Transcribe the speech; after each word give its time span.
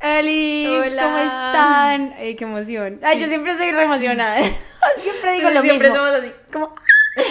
Eli, 0.00 0.66
Hola. 0.66 1.02
¿cómo 1.02 1.18
están? 1.18 2.14
Ay, 2.18 2.36
qué 2.36 2.44
emoción. 2.44 2.98
Ay, 3.02 3.20
yo 3.20 3.26
siempre 3.26 3.56
soy 3.56 3.72
re 3.72 3.82
emocionada. 3.84 4.40
siempre 5.00 5.32
digo 5.34 5.50
lo 5.50 5.62
Siempre 5.62 5.90
mismo. 5.90 6.04
somos 6.04 6.20
así. 6.20 6.32
Como, 6.52 6.72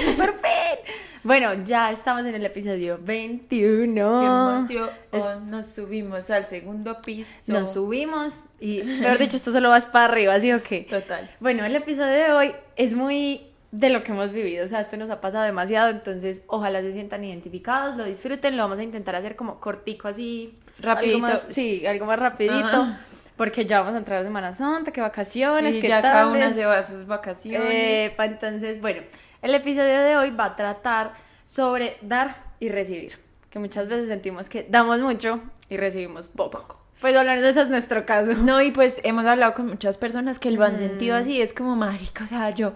super 0.06 0.34
pen. 0.38 0.80
Bueno, 1.24 1.54
ya 1.64 1.92
estamos 1.92 2.26
en 2.26 2.36
el 2.36 2.46
episodio 2.46 3.00
21. 3.02 4.20
Qué 4.20 4.26
emoción. 4.26 4.90
Es- 5.12 5.42
Nos 5.50 5.66
subimos 5.68 6.30
al 6.30 6.46
segundo 6.46 6.98
piso. 7.02 7.30
Nos 7.48 7.74
subimos 7.74 8.44
y, 8.60 8.84
mejor 8.84 9.18
dicho, 9.18 9.38
esto 9.38 9.52
solo 9.52 9.70
vas 9.70 9.86
para 9.88 10.06
arriba, 10.06 10.40
¿sí 10.40 10.52
o 10.52 10.62
qué? 10.62 10.82
Total. 10.90 11.30
Bueno, 11.40 11.66
el 11.66 11.76
episodio 11.76 12.12
de 12.12 12.32
hoy 12.32 12.56
es 12.76 12.94
muy 12.94 13.48
de 13.72 13.90
lo 13.90 14.02
que 14.04 14.12
hemos 14.14 14.32
vivido, 14.32 14.66
o 14.66 14.68
sea, 14.68 14.80
esto 14.80 14.96
nos 14.98 15.10
ha 15.10 15.20
pasado 15.20 15.44
demasiado, 15.44 15.90
entonces 15.90 16.44
ojalá 16.48 16.82
se 16.82 16.94
sientan 16.94 17.24
identificados, 17.26 17.98
lo 17.98 18.06
disfruten, 18.06 18.56
lo 18.56 18.64
vamos 18.64 18.80
a 18.80 18.84
intentar 18.84 19.16
hacer 19.16 19.36
como 19.36 19.60
cortico 19.60 20.08
así, 20.08 20.56
Rapidito. 20.80 21.18
algo 21.18 21.28
más- 21.28 21.48
sí, 21.50 21.86
algo 21.86 22.06
más 22.06 22.18
rapidito, 22.18 22.56
Ajá. 22.56 23.00
porque 23.36 23.66
ya 23.66 23.80
vamos 23.80 23.96
a 23.96 23.98
entrar 23.98 24.20
a 24.22 24.24
Semana 24.24 24.54
Santa, 24.54 24.92
que 24.92 25.02
vacaciones, 25.02 25.76
Y 25.76 25.82
qué 25.82 25.90
ya 25.90 26.02
cada 26.02 26.28
una 26.28 26.54
se 26.54 26.66
va 26.66 26.78
a 26.80 26.84
sus 26.84 27.06
vacaciones. 27.08 28.14
Entonces, 28.18 28.80
bueno, 28.82 29.02
el 29.42 29.54
episodio 29.54 30.00
de 30.02 30.16
hoy 30.16 30.32
va 30.32 30.46
a 30.46 30.56
tratar 30.56 31.12
sobre 31.46 31.98
dar 32.02 32.36
y 32.60 32.70
recibir, 32.70 33.20
que 33.50 33.60
muchas 33.60 33.88
veces 33.88 34.08
sentimos 34.08 34.48
que 34.50 34.66
damos 34.70 35.00
mucho 35.02 35.42
y 35.70 35.78
recibimos 35.78 36.30
poco. 36.30 36.80
Pues 37.02 37.16
hablando 37.16 37.44
de 37.44 37.50
eso 37.52 37.62
es 37.62 37.70
nuestro 37.70 38.06
caso. 38.08 38.34
No, 38.34 38.60
y 38.62 38.72
pues 38.72 39.02
hemos 39.04 39.24
hablado 39.26 39.54
con 39.54 39.68
muchas 39.68 39.98
personas 40.00 40.40
que 40.40 40.50
lo 40.52 40.64
han 40.64 40.80
sentido 40.80 41.16
Mm. 41.16 41.22
así. 41.22 41.42
Es 41.42 41.54
como, 41.54 41.76
marica, 41.76 42.24
o 42.24 42.28
sea, 42.28 42.50
yo 42.50 42.74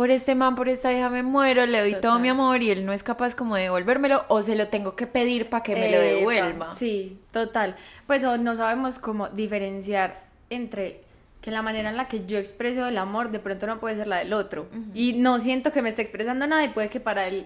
por 0.00 0.10
este 0.10 0.34
man, 0.34 0.54
por 0.54 0.70
esta 0.70 0.90
hija 0.94 1.10
me 1.10 1.22
muero, 1.22 1.66
le 1.66 1.78
doy 1.78 1.94
todo 2.00 2.18
mi 2.18 2.30
amor 2.30 2.62
y 2.62 2.70
él 2.70 2.86
no 2.86 2.94
es 2.94 3.02
capaz 3.02 3.34
como 3.34 3.56
de 3.56 3.64
devolvérmelo 3.64 4.24
o 4.28 4.42
se 4.42 4.54
lo 4.54 4.68
tengo 4.68 4.96
que 4.96 5.06
pedir 5.06 5.50
para 5.50 5.62
que 5.62 5.74
me 5.74 5.92
lo 5.92 6.00
devuelva. 6.00 6.70
Sí, 6.70 7.20
total. 7.32 7.76
Pues 8.06 8.24
o 8.24 8.38
no 8.38 8.56
sabemos 8.56 8.98
cómo 8.98 9.28
diferenciar 9.28 10.22
entre 10.48 11.02
que 11.42 11.50
la 11.50 11.60
manera 11.60 11.90
en 11.90 11.98
la 11.98 12.08
que 12.08 12.24
yo 12.24 12.38
expreso 12.38 12.88
el 12.88 12.96
amor 12.96 13.30
de 13.30 13.40
pronto 13.40 13.66
no 13.66 13.78
puede 13.78 13.96
ser 13.96 14.06
la 14.06 14.20
del 14.20 14.32
otro. 14.32 14.68
Y 14.94 15.12
no 15.18 15.38
siento 15.38 15.70
que 15.70 15.82
me 15.82 15.90
esté 15.90 16.00
expresando 16.00 16.46
nada 16.46 16.64
y 16.64 16.70
puede 16.70 16.88
que 16.88 17.00
para 17.00 17.26
él, 17.26 17.44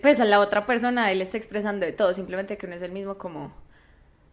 pues 0.00 0.20
a 0.20 0.24
la 0.24 0.38
otra 0.38 0.66
persona, 0.66 1.10
él 1.10 1.22
esté 1.22 1.38
expresando 1.38 1.84
de 1.86 1.90
todo, 1.90 2.14
simplemente 2.14 2.56
que 2.56 2.68
no 2.68 2.76
es 2.76 2.82
el 2.82 2.92
mismo 2.92 3.16
como 3.16 3.52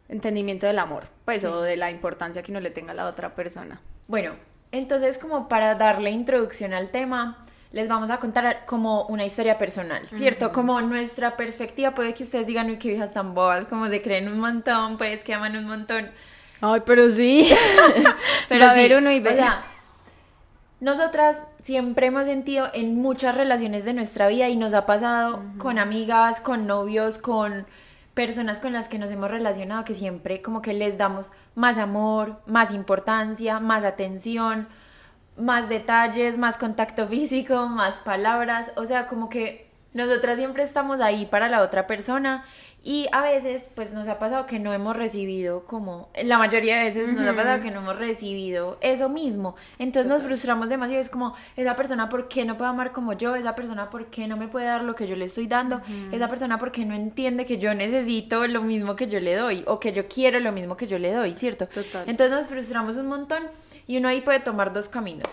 entendimiento 0.10 0.68
del 0.68 0.78
amor, 0.78 1.06
pues 1.26 1.44
o 1.44 1.64
de 1.64 1.76
la 1.76 1.90
importancia 1.90 2.44
que 2.44 2.52
uno 2.52 2.60
le 2.60 2.70
tenga 2.70 2.92
a 2.92 2.96
la 2.96 3.08
otra 3.08 3.34
persona. 3.34 3.82
Bueno, 4.06 4.36
entonces 4.72 5.18
como 5.18 5.48
para 5.48 5.76
darle 5.76 6.12
introducción 6.12 6.74
al 6.74 6.90
tema, 6.92 7.38
les 7.72 7.88
vamos 7.88 8.10
a 8.10 8.18
contar 8.18 8.66
como 8.66 9.06
una 9.08 9.24
historia 9.26 9.58
personal, 9.58 10.06
¿cierto? 10.08 10.52
Como 10.52 10.82
nuestra 10.82 11.38
perspectiva, 11.38 11.92
puede 11.92 12.14
que 12.14 12.24
ustedes 12.24 12.46
digan, 12.48 12.68
uy, 12.70 12.78
qué 12.78 12.90
viejas 12.90 13.14
tan 13.14 13.34
bobas, 13.34 13.66
como 13.66 13.88
de 13.90 14.02
creen 14.02 14.28
un 14.28 14.40
montón, 14.40 14.98
pues 14.98 15.24
que 15.24 15.34
aman 15.34 15.56
un 15.56 15.66
montón. 15.66 16.10
Ay, 16.60 16.82
pero 16.86 17.10
sí. 17.10 17.50
Pero 18.50 18.66
Va 18.66 18.72
a 18.72 18.76
sí, 18.76 18.80
haber 18.82 18.98
uno 18.98 19.12
y 19.12 19.20
o 19.20 19.24
ve- 19.24 19.36
sea, 19.36 19.64
nosotras 20.80 21.38
siempre 21.64 22.08
hemos 22.08 22.26
sentido 22.26 22.70
en 22.74 22.96
muchas 22.96 23.36
relaciones 23.36 23.86
de 23.86 23.94
nuestra 23.94 24.28
vida 24.28 24.50
y 24.50 24.56
nos 24.58 24.74
ha 24.74 24.86
pasado 24.86 25.42
con 25.58 25.78
amigas, 25.78 26.42
con 26.42 26.66
novios, 26.68 27.20
con 27.20 27.68
personas 28.14 28.60
con 28.60 28.74
las 28.74 28.88
que 28.88 29.00
nos 29.00 29.12
hemos 29.12 29.32
relacionado 29.32 29.86
que 29.86 29.96
siempre 29.96 30.42
como 30.42 30.62
que 30.62 30.74
les 30.74 30.98
damos 30.98 31.32
más 31.56 31.78
amor, 31.78 32.42
más 32.46 32.72
importancia, 32.72 33.60
más 33.60 33.84
atención, 33.84 34.68
más 35.38 35.70
detalles, 35.70 36.38
más 36.38 36.58
contacto 36.58 37.08
físico, 37.10 37.68
más 37.68 38.00
palabras, 38.00 38.72
o 38.76 38.86
sea, 38.86 39.08
como 39.08 39.30
que 39.30 39.70
nosotras 39.94 40.38
siempre 40.38 40.64
estamos 40.64 41.02
ahí 41.02 41.26
para 41.26 41.50
la 41.50 41.62
otra 41.62 41.86
persona 41.88 42.46
y 42.84 43.08
a 43.12 43.22
veces 43.22 43.70
pues 43.76 43.92
nos 43.92 44.08
ha 44.08 44.18
pasado 44.18 44.48
que 44.48 44.58
no 44.58 44.74
hemos 44.74 44.96
recibido 44.96 45.66
como, 45.66 46.10
la 46.24 46.40
mayoría 46.40 46.78
de 46.78 46.86
veces 46.86 47.14
nos 47.14 47.28
ha 47.28 47.36
pasado 47.36 47.62
que 47.62 47.70
no 47.70 47.82
hemos 47.82 48.00
recibido 48.00 48.78
eso 48.82 49.08
mismo, 49.08 49.56
entonces 49.78 50.10
nos 50.12 50.24
frustramos 50.24 50.68
demasiado, 50.70 51.00
es 51.00 51.10
como 51.10 51.36
esa 51.56 51.76
persona 51.76 52.10
por 52.10 52.28
qué 52.28 52.44
no 52.44 52.58
puede 52.58 52.72
amar 52.72 52.92
como 52.92 53.14
yo, 53.14 53.36
esa 53.36 53.54
persona 53.54 53.90
por 53.92 54.08
qué 54.08 54.28
no 54.28 54.36
me 54.36 54.48
puede 54.48 54.66
dar 54.66 54.84
lo 54.84 54.96
que 54.96 55.06
yo 55.06 55.16
le 55.16 55.26
estoy 55.26 55.46
dando, 55.46 55.80
esa 56.12 56.28
persona 56.28 56.58
por 56.58 56.72
qué 56.72 56.84
no 56.86 56.96
entiende 56.96 57.46
que 57.46 57.60
yo 57.60 57.74
necesito 57.76 58.48
lo 58.48 58.64
mismo 58.64 58.96
que 58.96 59.08
yo 59.08 59.20
le 59.20 59.36
doy 59.36 59.64
o 59.68 59.80
que 59.80 59.94
yo 59.94 60.08
quiero 60.08 60.40
lo 60.40 60.52
mismo 60.52 60.76
que 60.76 60.88
yo 60.88 60.98
le 60.98 61.12
doy, 61.14 61.36
¿cierto? 61.36 61.68
Total. 61.68 62.04
Entonces 62.08 62.36
nos 62.36 62.48
frustramos 62.48 62.98
un 62.98 63.08
montón 63.08 63.44
y 63.86 63.98
uno 63.98 64.08
ahí 64.08 64.22
puede 64.22 64.40
tomar 64.40 64.74
dos 64.74 64.90
caminos. 64.90 65.28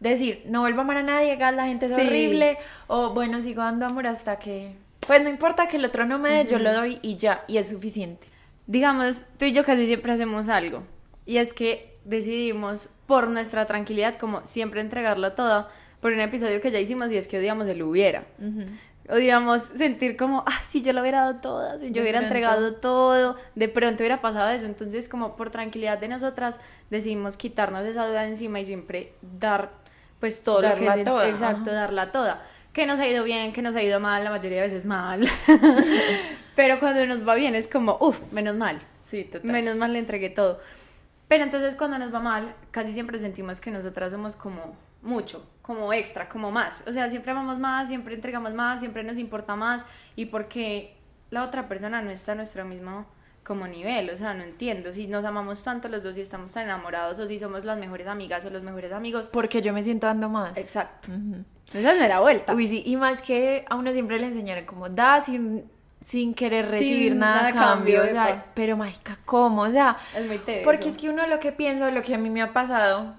Decir, 0.00 0.42
no 0.46 0.60
vuelvo 0.60 0.80
a 0.80 0.84
amar 0.84 0.98
a 0.98 1.02
nadie, 1.02 1.36
la 1.36 1.66
gente 1.66 1.86
es 1.86 1.94
Sí. 1.94 2.00
horrible. 2.06 2.58
O 2.88 3.14
bueno, 3.14 3.40
sigo 3.40 3.62
dando 3.62 3.86
amor 3.86 4.06
hasta 4.06 4.38
que. 4.38 4.83
Pues 5.06 5.22
no 5.22 5.28
importa 5.28 5.68
que 5.68 5.76
el 5.76 5.84
otro 5.84 6.04
no 6.06 6.18
me 6.18 6.30
dé, 6.30 6.46
yo 6.50 6.58
lo 6.58 6.72
doy 6.72 6.98
y 7.02 7.16
ya, 7.16 7.44
y 7.46 7.58
es 7.58 7.68
suficiente. 7.68 8.26
Digamos, 8.66 9.24
tú 9.38 9.44
y 9.44 9.52
yo 9.52 9.64
casi 9.64 9.86
siempre 9.86 10.12
hacemos 10.12 10.48
algo. 10.48 10.82
Y 11.26 11.36
es 11.38 11.52
que 11.52 11.94
decidimos, 12.04 12.88
por 13.06 13.28
nuestra 13.28 13.66
tranquilidad, 13.66 14.16
como 14.16 14.44
siempre 14.46 14.80
entregarlo 14.80 15.32
todo, 15.32 15.68
por 16.00 16.12
un 16.12 16.20
episodio 16.20 16.60
que 16.60 16.70
ya 16.70 16.78
hicimos 16.80 17.10
y 17.12 17.16
es 17.16 17.28
que 17.28 17.38
odiamos 17.38 17.66
el 17.68 17.82
hubiera. 17.82 18.24
Odiamos 19.10 19.64
sentir 19.76 20.16
como, 20.16 20.42
ah, 20.46 20.60
si 20.66 20.80
yo 20.80 20.94
lo 20.94 21.02
hubiera 21.02 21.20
dado 21.20 21.36
todo, 21.40 21.78
si 21.78 21.88
yo 21.88 21.94
De 21.94 22.00
hubiera 22.00 22.20
pronto. 22.20 22.34
entregado 22.34 22.74
todo, 22.76 23.36
de 23.54 23.68
pronto 23.68 23.96
hubiera 24.02 24.22
pasado 24.22 24.50
eso. 24.50 24.64
Entonces, 24.64 25.10
como 25.10 25.36
por 25.36 25.50
tranquilidad 25.50 25.98
de 25.98 26.08
nosotras, 26.08 26.60
decidimos 26.88 27.36
quitarnos 27.36 27.84
esa 27.84 28.06
duda 28.06 28.22
de 28.22 28.28
encima 28.28 28.60
y 28.60 28.64
siempre 28.64 29.12
dar, 29.20 29.72
pues 30.20 30.42
todo 30.42 30.62
lo 30.62 30.74
que 30.74 30.86
Darla 30.86 30.96
es 30.96 31.04
toda, 31.04 31.28
exacto, 31.28 31.70
ajá. 31.70 31.80
darla 31.80 32.12
toda. 32.12 32.42
Que 32.74 32.86
nos 32.86 32.98
ha 33.00 33.08
ido 33.08 33.24
bien, 33.24 33.52
que 33.52 33.62
nos 33.62 33.74
ha 33.76 33.82
ido 33.82 34.00
mal, 34.00 34.22
la 34.24 34.30
mayoría 34.30 34.60
de 34.60 34.68
veces 34.68 34.84
mal. 34.84 35.26
Pero 36.56 36.80
cuando 36.80 37.06
nos 37.06 37.26
va 37.26 37.36
bien 37.36 37.54
es 37.54 37.68
como, 37.68 37.96
uff, 38.00 38.20
menos 38.32 38.56
mal. 38.56 38.80
Sí, 39.00 39.24
total. 39.24 39.50
Menos 39.50 39.76
mal 39.76 39.92
le 39.92 40.00
entregué 40.00 40.28
todo. 40.28 40.60
Pero 41.28 41.44
entonces 41.44 41.76
cuando 41.76 41.98
nos 41.98 42.12
va 42.12 42.20
mal, 42.20 42.54
casi 42.72 42.92
siempre 42.92 43.18
sentimos 43.18 43.60
que 43.60 43.70
nosotras 43.70 44.12
somos 44.12 44.36
como 44.36 44.76
mucho, 45.02 45.48
como 45.62 45.92
extra, 45.92 46.28
como 46.28 46.50
más. 46.50 46.82
O 46.86 46.92
sea, 46.92 47.08
siempre 47.08 47.30
amamos 47.30 47.58
más, 47.58 47.88
siempre 47.88 48.14
entregamos 48.14 48.52
más, 48.54 48.80
siempre 48.80 49.04
nos 49.04 49.18
importa 49.18 49.54
más. 49.54 49.86
Y 50.16 50.26
porque 50.26 50.96
la 51.30 51.44
otra 51.44 51.68
persona 51.68 52.02
no 52.02 52.10
está 52.10 52.32
a 52.32 52.34
nuestro 52.34 52.64
mismo 52.64 53.06
como 53.44 53.68
nivel, 53.68 54.08
o 54.08 54.16
sea, 54.16 54.32
no 54.32 54.42
entiendo 54.42 54.90
si 54.90 55.06
nos 55.06 55.22
amamos 55.24 55.62
tanto 55.62 55.88
los 55.88 56.02
dos 56.02 56.16
y 56.16 56.22
estamos 56.22 56.52
tan 56.52 56.64
enamorados 56.64 57.18
o 57.18 57.26
si 57.26 57.38
somos 57.38 57.64
las 57.64 57.78
mejores 57.78 58.06
amigas 58.06 58.44
o 58.46 58.50
los 58.50 58.62
mejores 58.62 58.90
amigos. 58.90 59.28
Porque 59.28 59.60
yo 59.60 59.72
me 59.72 59.84
siento 59.84 60.06
dando 60.06 60.28
más. 60.28 60.56
Exacto. 60.56 61.12
Ujú. 61.12 61.44
Esa 61.72 61.94
no 61.94 62.02
era 62.04 62.20
vuelta. 62.20 62.54
Uy, 62.54 62.68
sí, 62.68 62.82
y 62.86 62.96
más 62.96 63.22
que 63.22 63.64
a 63.68 63.76
uno 63.76 63.92
siempre 63.92 64.18
le 64.18 64.26
enseñaron 64.26 64.64
como 64.64 64.88
da 64.88 65.20
sin, 65.20 65.64
sin 66.04 66.34
querer 66.34 66.68
recibir 66.70 67.12
Sin 67.12 67.18
nada 67.18 67.48
a 67.48 67.52
cambio. 67.52 68.00
cambio, 68.00 68.02
o 68.02 68.06
sea, 68.26 68.46
pero 68.54 68.76
marica, 68.76 69.18
¿cómo? 69.24 69.62
O 69.62 69.70
sea, 69.70 69.96
Es 70.16 70.26
muy 70.26 70.38
teso. 70.38 70.64
porque 70.64 70.88
es 70.88 70.96
que 70.98 71.08
uno 71.10 71.26
lo 71.26 71.40
que 71.40 71.50
piensa, 71.52 71.90
lo 71.90 72.02
que 72.02 72.14
a 72.14 72.18
mí 72.18 72.30
me 72.30 72.42
ha 72.42 72.52
pasado, 72.52 73.14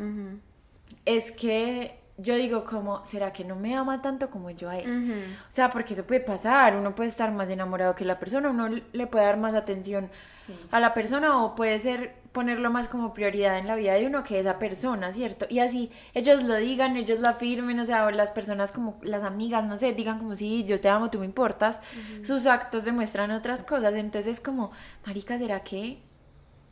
es 1.06 1.32
que 1.32 1.98
yo 2.18 2.36
digo 2.36 2.64
como, 2.64 3.06
¿será 3.06 3.34
que 3.34 3.44
no 3.44 3.56
me 3.58 3.76
ama 3.76 4.02
tanto 4.02 4.30
como 4.30 4.50
yo 4.52 4.70
a 4.70 4.78
él? 4.78 5.26
O 5.42 5.52
sea, 5.52 5.70
porque 5.70 5.94
eso 5.94 6.06
puede 6.06 6.22
pasar, 6.22 6.76
uno 6.76 6.96
puede 6.96 7.10
estar 7.10 7.32
más 7.32 7.50
enamorado 7.50 7.94
que 7.96 8.06
la 8.06 8.20
persona, 8.20 8.50
uno 8.50 8.70
le 8.70 9.08
puede 9.08 9.26
dar 9.26 9.38
más 9.38 9.54
atención 9.54 10.10
Sí. 10.46 10.54
a 10.72 10.80
la 10.80 10.94
persona 10.94 11.44
o 11.44 11.56
puede 11.56 11.80
ser 11.80 12.14
ponerlo 12.36 12.70
más 12.70 12.90
como 12.90 13.14
prioridad 13.14 13.58
en 13.58 13.66
la 13.66 13.76
vida 13.76 13.94
de 13.94 14.06
uno 14.06 14.22
que 14.22 14.38
esa 14.38 14.60
persona, 14.60 15.14
¿cierto? 15.14 15.46
Y 15.50 15.60
así 15.60 15.90
ellos 16.14 16.44
lo 16.44 16.56
digan, 16.56 16.98
ellos 16.98 17.22
lo 17.22 17.30
afirmen, 17.30 17.80
o 17.80 17.86
sea, 17.86 18.06
o 18.06 18.12
las 18.12 18.34
personas 18.34 18.74
como 18.74 19.00
las 19.04 19.24
amigas, 19.24 19.64
no 19.64 19.78
sé, 19.78 19.94
digan 19.94 20.20
como 20.20 20.36
sí, 20.36 20.66
yo 20.66 20.82
te 20.82 20.90
amo, 20.90 21.10
tú 21.10 21.18
me 21.20 21.26
importas, 21.26 21.80
sus 22.24 22.46
actos 22.46 22.84
demuestran 22.84 23.32
otras 23.32 23.64
cosas, 23.64 23.96
entonces 23.96 24.34
es 24.34 24.42
como, 24.42 24.72
marica, 25.06 25.40
¿será 25.40 25.62
que 25.62 26.00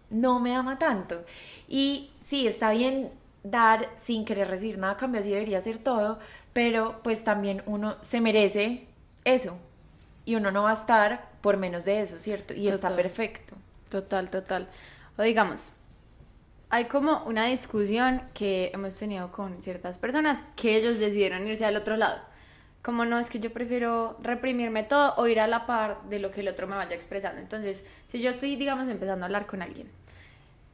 no 0.10 0.42
me 0.42 0.54
ama 0.54 0.78
tanto? 0.78 1.24
Y 1.70 2.12
sí, 2.26 2.46
está 2.46 2.72
bien 2.72 3.12
dar 3.44 3.90
sin 3.96 4.26
querer 4.26 4.50
recibir 4.50 4.78
nada 4.78 4.94
a 4.94 4.98
cambio, 4.98 5.22
así 5.22 5.32
debería 5.32 5.62
ser 5.62 5.78
todo, 5.78 6.20
pero 6.52 7.00
pues 7.04 7.24
también 7.24 7.64
uno 7.66 7.96
se 8.02 8.20
merece 8.20 8.86
eso 9.24 9.58
y 10.26 10.36
uno 10.36 10.52
no 10.52 10.64
va 10.64 10.72
a 10.72 10.74
estar 10.74 11.30
por 11.40 11.56
menos 11.56 11.86
de 11.86 12.02
eso, 12.02 12.20
¿cierto? 12.20 12.54
Y 12.54 12.68
está 12.68 12.94
perfecto. 12.94 13.56
Total, 13.90 14.30
total. 14.30 14.68
O 15.18 15.24
digamos, 15.24 15.72
hay 16.70 16.86
como 16.86 17.24
una 17.26 17.46
discusión 17.46 18.22
que 18.34 18.72
hemos 18.74 18.98
tenido 18.98 19.32
con 19.32 19.62
ciertas 19.62 19.98
personas 19.98 20.44
que 20.56 20.76
ellos 20.76 21.00
decidieron 21.00 21.46
irse 21.48 21.66
al 21.66 21.76
otro 21.76 21.98
lado. 21.98 22.22
Como 22.82 23.06
no, 23.06 23.20
es 23.20 23.30
que 23.30 23.40
yo 23.40 23.54
prefiero 23.54 24.18
reprimirme 24.22 24.84
todo 24.84 25.14
o 25.18 25.28
ir 25.28 25.40
a 25.40 25.48
la 25.48 25.66
par 25.66 26.02
de 26.10 26.20
lo 26.20 26.32
que 26.32 26.42
el 26.42 26.48
otro 26.48 26.68
me 26.68 26.76
vaya 26.76 26.96
expresando. 26.96 27.40
Entonces, 27.40 27.86
si 28.08 28.22
yo 28.22 28.32
estoy, 28.32 28.56
digamos, 28.56 28.90
empezando 28.90 29.24
a 29.24 29.28
hablar 29.28 29.46
con 29.46 29.62
alguien 29.62 29.90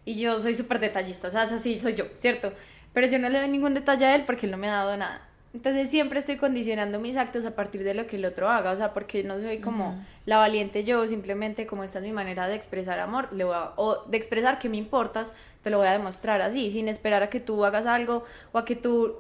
y 0.06 0.19
yo 0.19 0.39
soy 0.39 0.56
súper 0.56 0.80
detallista, 0.80 1.27
o 1.27 1.31
sea, 1.31 1.44
así 1.44 1.77
soy 1.77 1.94
yo, 1.94 2.06
¿cierto? 2.15 2.51
pero 2.94 3.07
yo 3.07 3.19
no 3.19 3.30
le 3.30 3.39
doy 3.39 3.50
ningún 3.50 3.74
detalle 3.74 4.06
a 4.06 4.15
él 4.15 4.24
porque 4.25 4.45
él 4.45 4.51
no 4.51 4.57
me 4.57 4.68
ha 4.68 4.75
dado 4.75 4.97
nada. 4.97 5.21
Entonces 5.53 5.89
siempre 5.89 6.19
estoy 6.19 6.37
condicionando 6.37 6.99
mis 6.99 7.17
actos 7.17 7.43
a 7.45 7.55
partir 7.55 7.83
de 7.83 7.95
lo 7.95 8.05
que 8.05 8.17
el 8.17 8.25
otro 8.25 8.49
haga, 8.49 8.71
o 8.71 8.77
sea, 8.77 8.93
porque 8.93 9.23
no 9.23 9.39
soy 9.39 9.57
como 9.59 9.99
la 10.27 10.37
valiente 10.37 10.83
yo, 10.83 11.07
simplemente 11.07 11.65
como 11.65 11.83
esta 11.83 11.97
es 11.99 12.05
mi 12.05 12.11
manera 12.11 12.47
de 12.47 12.53
expresar 12.55 12.99
amor, 12.99 13.33
le 13.33 13.45
voy 13.45 13.55
a- 13.55 13.73
o 13.75 14.03
de 14.05 14.17
expresar 14.17 14.59
que 14.59 14.69
me 14.69 14.77
importas, 14.77 15.33
te 15.63 15.71
lo 15.71 15.79
voy 15.79 15.87
a 15.87 15.91
demostrar 15.93 16.41
así, 16.43 16.69
sin 16.69 16.87
esperar 16.87 17.23
a 17.23 17.29
que 17.31 17.39
tú 17.39 17.65
hagas 17.65 17.87
algo 17.87 18.23
o 18.51 18.57
a 18.59 18.65
que 18.65 18.75
tú 18.75 19.15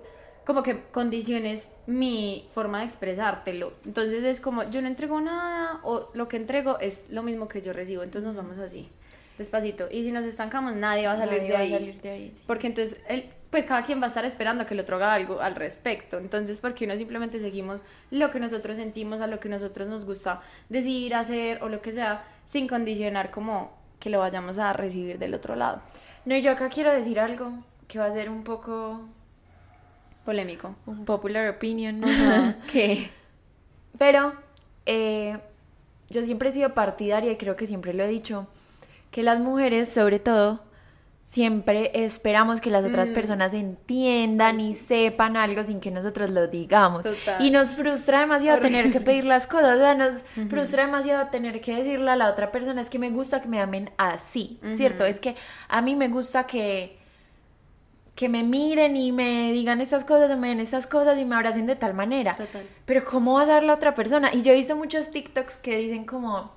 como 0.45 0.63
que 0.63 0.81
condiciones 0.91 1.73
mi 1.87 2.47
forma 2.51 2.79
de 2.79 2.85
expresártelo. 2.85 3.73
Entonces 3.85 4.23
es 4.23 4.39
como 4.39 4.69
yo 4.69 4.81
no 4.81 4.87
entrego 4.87 5.19
nada 5.21 5.79
o 5.83 6.09
lo 6.13 6.27
que 6.27 6.37
entrego 6.37 6.79
es 6.79 7.07
lo 7.09 7.23
mismo 7.23 7.47
que 7.47 7.61
yo 7.61 7.73
recibo, 7.73 8.03
entonces 8.03 8.27
nos 8.27 8.35
vamos 8.35 8.57
así, 8.59 8.89
despacito. 9.37 9.87
Y 9.91 10.03
si 10.03 10.11
nos 10.11 10.25
estancamos, 10.25 10.75
nadie 10.75 11.05
va 11.07 11.13
a 11.13 11.17
salir, 11.17 11.41
Nadie 11.43 11.47
de, 11.49 11.53
va 11.53 11.59
a 11.59 11.61
ahí. 11.63 11.71
salir 11.71 12.01
de 12.01 12.09
ahí, 12.09 12.31
sí. 12.35 12.43
Porque 12.47 12.67
entonces, 12.67 12.99
él, 13.07 13.29
pues 13.49 13.65
cada 13.65 13.83
quien 13.83 13.99
va 13.99 14.05
a 14.05 14.07
estar 14.09 14.25
esperando 14.25 14.63
a 14.63 14.65
que 14.65 14.73
el 14.75 14.79
otro 14.79 14.97
haga 14.97 15.13
algo 15.13 15.41
al 15.41 15.55
respecto. 15.55 16.17
Entonces, 16.17 16.59
porque 16.59 16.85
uno 16.85 16.95
simplemente 16.97 17.39
seguimos 17.39 17.81
lo 18.11 18.29
que 18.31 18.39
nosotros 18.39 18.77
sentimos, 18.77 19.21
a 19.21 19.27
lo 19.27 19.39
que 19.39 19.49
nosotros 19.49 19.87
nos 19.87 20.05
gusta 20.05 20.41
decir, 20.69 21.15
hacer 21.15 21.63
o 21.63 21.69
lo 21.69 21.81
que 21.81 21.91
sea, 21.91 22.23
sin 22.45 22.67
condicionar 22.67 23.31
como 23.31 23.77
que 23.99 24.09
lo 24.09 24.19
vayamos 24.19 24.59
a 24.59 24.73
recibir 24.73 25.17
del 25.17 25.33
otro 25.33 25.55
lado. 25.55 25.81
No, 26.25 26.35
y 26.35 26.41
yo 26.41 26.51
acá 26.51 26.69
quiero 26.69 26.93
decir 26.93 27.19
algo 27.19 27.53
que 27.87 27.99
va 27.99 28.05
a 28.05 28.11
ser 28.11 28.29
un 28.29 28.43
poco 28.43 29.01
Polémico. 30.25 30.75
un 30.85 31.05
popular 31.05 31.49
opinion. 31.49 32.01
¿Qué? 32.71 33.09
Pero 33.97 34.33
eh, 34.85 35.39
yo 36.09 36.23
siempre 36.23 36.49
he 36.49 36.51
sido 36.51 36.73
partidaria 36.73 37.31
y 37.31 37.37
creo 37.37 37.55
que 37.55 37.65
siempre 37.65 37.93
lo 37.93 38.03
he 38.03 38.07
dicho, 38.07 38.47
que 39.11 39.23
las 39.23 39.39
mujeres, 39.39 39.89
sobre 39.89 40.19
todo, 40.19 40.61
siempre 41.29 41.91
esperamos 41.93 42.59
que 42.59 42.71
las 42.71 42.83
otras 42.83 43.11
Mm. 43.11 43.13
personas 43.13 43.53
entiendan 43.53 44.59
y 44.59 44.73
sepan 44.73 45.37
algo 45.37 45.63
sin 45.63 45.79
que 45.79 45.91
nosotros 45.91 46.31
lo 46.31 46.47
digamos. 46.47 47.03
Total. 47.03 47.45
Y 47.45 47.51
nos 47.51 47.75
frustra 47.75 48.21
demasiado 48.21 48.59
tener 48.61 48.91
que 48.91 48.99
pedir 48.99 49.25
las 49.25 49.45
cosas, 49.45 49.75
o 49.75 49.79
sea, 49.79 49.93
nos 49.93 50.23
frustra 50.49 50.87
demasiado 50.87 51.27
tener 51.27 51.61
que 51.61 51.75
decirle 51.75 52.09
a 52.09 52.15
la 52.15 52.29
otra 52.29 52.51
persona, 52.51 52.81
es 52.81 52.89
que 52.89 52.97
me 52.97 53.11
gusta 53.11 53.43
que 53.43 53.47
me 53.47 53.61
amen 53.61 53.91
así, 53.97 54.59
¿cierto? 54.75 55.05
Es 55.05 55.19
que 55.19 55.35
a 55.67 55.81
mí 55.83 55.95
me 55.95 56.07
gusta 56.07 56.47
que 56.47 56.97
que 58.15 58.27
me 58.27 58.43
miren 58.43 58.97
y 58.97 59.11
me 59.13 59.53
digan 59.53 59.79
estas 59.79 60.03
cosas, 60.03 60.29
o 60.31 60.35
me 60.35 60.49
den 60.49 60.59
estas 60.59 60.87
cosas 60.87 61.17
y 61.19 61.25
me 61.25 61.35
abracen 61.35 61.67
de 61.67 61.75
tal 61.77 61.93
manera. 61.93 62.35
Total. 62.35 62.65
Pero 62.85 63.05
¿cómo 63.05 63.35
vas 63.35 63.47
a 63.47 63.53
dar 63.53 63.63
la 63.63 63.75
otra 63.75 63.95
persona? 63.95 64.33
Y 64.33 64.41
yo 64.41 64.51
he 64.51 64.55
visto 64.55 64.75
muchos 64.75 65.09
TikToks 65.11 65.55
que 65.57 65.77
dicen 65.77 66.03
como, 66.05 66.51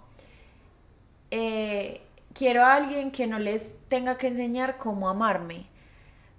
eh, 1.30 2.00
quiero 2.34 2.64
a 2.64 2.74
alguien 2.74 3.10
que 3.10 3.26
no 3.26 3.38
les 3.38 3.74
tenga 3.88 4.16
que 4.18 4.28
enseñar 4.28 4.78
cómo 4.78 5.08
amarme. 5.08 5.66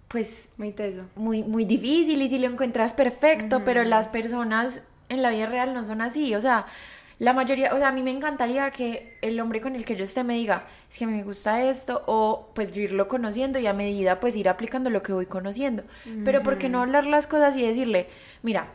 Pues 0.08 0.50
Muy 0.58 0.72
teso. 0.72 1.06
muy, 1.16 1.44
muy 1.44 1.66
difícil 1.66 2.22
y 2.22 2.30
si 2.30 2.38
lo 2.38 2.48
encuentras 2.48 2.94
perfecto, 2.94 3.64
pero 3.64 3.84
las 3.84 4.08
personas 4.08 4.84
en 5.10 5.22
la 5.24 5.32
vida 5.32 5.48
real 5.48 5.74
no 5.74 5.84
son 5.86 6.02
así. 6.02 6.36
O 6.36 6.42
sea, 6.42 6.68
la 7.20 7.34
mayoría, 7.34 7.74
o 7.74 7.78
sea, 7.80 7.88
a 7.90 7.92
mí 7.92 8.04
me 8.04 8.12
encantaría 8.12 8.70
que 8.72 9.18
el 9.22 9.40
hombre 9.40 9.62
con 9.62 9.76
el 9.76 9.86
que 9.86 9.96
yo 9.96 10.04
esté 10.04 10.24
me 10.24 10.36
diga, 10.36 10.68
es 10.92 10.98
que 11.00 11.06
a 11.06 11.08
mí 11.08 11.14
me 11.16 11.24
gusta 11.24 11.64
esto, 11.64 12.04
o 12.06 12.50
pues 12.54 12.72
yo 12.72 12.82
irlo 12.82 13.08
conociendo 13.08 13.60
y 13.60 13.66
a 13.68 13.74
medida 13.74 14.20
pues 14.20 14.36
ir 14.36 14.50
aplicando 14.50 14.90
lo 14.90 15.02
que 15.02 15.14
voy 15.14 15.26
conociendo. 15.26 15.84
Pero 16.26 16.44
¿por 16.44 16.58
qué 16.60 16.70
no 16.70 16.82
hablar 16.82 17.08
las 17.08 17.26
cosas 17.28 17.56
y 17.58 17.66
decirle, 17.66 18.08
mira, 18.44 18.68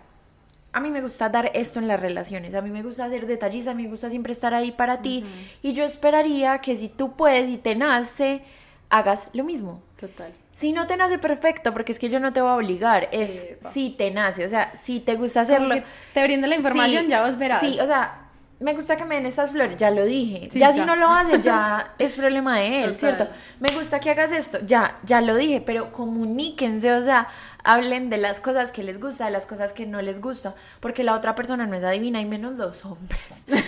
a 0.72 0.80
mí 0.80 0.90
me 0.90 1.00
gusta 1.00 1.28
dar 1.28 1.50
esto 1.54 1.80
en 1.80 1.88
las 1.88 1.98
relaciones, 1.98 2.54
a 2.54 2.60
mí 2.60 2.70
me 2.70 2.82
gusta 2.82 3.08
ser 3.08 3.26
detallista, 3.26 3.70
a 3.70 3.74
mí 3.74 3.84
me 3.84 3.88
gusta 3.88 4.10
siempre 4.10 4.32
estar 4.32 4.54
ahí 4.54 4.70
para 4.72 5.00
ti 5.00 5.24
y 5.62 5.72
yo 5.72 5.84
esperaría 5.84 6.58
que 6.60 6.76
si 6.76 6.88
tú 6.88 7.16
puedes 7.16 7.48
y 7.48 7.56
te 7.56 7.74
nace, 7.74 8.42
hagas 8.90 9.28
lo 9.32 9.44
mismo. 9.44 9.82
Total. 9.98 10.32
Si 10.52 10.72
no 10.72 10.86
te 10.86 10.96
nace 10.96 11.18
perfecto, 11.18 11.72
porque 11.72 11.92
es 11.92 11.98
que 11.98 12.08
yo 12.08 12.18
no 12.20 12.32
te 12.32 12.40
voy 12.40 12.50
a 12.50 12.54
obligar, 12.56 13.08
es 13.12 13.44
Epa. 13.44 13.70
si 13.72 13.90
te 13.90 14.10
nace, 14.10 14.44
o 14.44 14.48
sea, 14.48 14.72
si 14.82 15.00
te 15.00 15.14
gusta 15.14 15.42
hacerlo. 15.42 15.76
te 16.12 16.22
brindo 16.24 16.46
la 16.46 16.56
información, 16.56 17.04
Sí, 17.04 17.10
ya 17.10 17.24
vos 17.24 17.38
verás. 17.38 17.60
Sí, 17.60 17.78
o 17.80 17.86
sea, 17.86 18.27
me 18.60 18.74
gusta 18.74 18.96
que 18.96 19.04
me 19.04 19.14
den 19.14 19.26
estas 19.26 19.50
flores, 19.52 19.76
ya 19.76 19.90
lo 19.90 20.04
dije. 20.04 20.48
Sí, 20.50 20.58
ya, 20.58 20.70
ya. 20.70 20.74
si 20.74 20.80
no 20.80 20.96
lo 20.96 21.08
hace, 21.08 21.40
ya 21.40 21.94
es 21.98 22.16
problema 22.16 22.58
de 22.58 22.84
él, 22.84 22.94
Total. 22.94 22.98
¿cierto? 22.98 23.28
Me 23.60 23.68
gusta 23.70 24.00
que 24.00 24.10
hagas 24.10 24.32
esto, 24.32 24.58
ya, 24.66 24.98
ya 25.04 25.20
lo 25.20 25.36
dije, 25.36 25.60
pero 25.60 25.92
comuníquense, 25.92 26.92
o 26.92 27.04
sea, 27.04 27.28
hablen 27.62 28.10
de 28.10 28.18
las 28.18 28.40
cosas 28.40 28.72
que 28.72 28.82
les 28.82 29.00
gusta, 29.00 29.26
de 29.26 29.30
las 29.30 29.46
cosas 29.46 29.72
que 29.72 29.86
no 29.86 30.02
les 30.02 30.20
gusta, 30.20 30.54
porque 30.80 31.04
la 31.04 31.14
otra 31.14 31.34
persona 31.34 31.66
no 31.66 31.76
es 31.76 31.84
adivina 31.84 32.20
y 32.20 32.24
menos 32.24 32.56
los 32.56 32.84
hombres. 32.84 33.42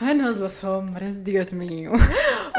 Menos 0.00 0.38
los 0.38 0.64
hombres, 0.64 1.22
Dios 1.22 1.52
mío. 1.52 1.92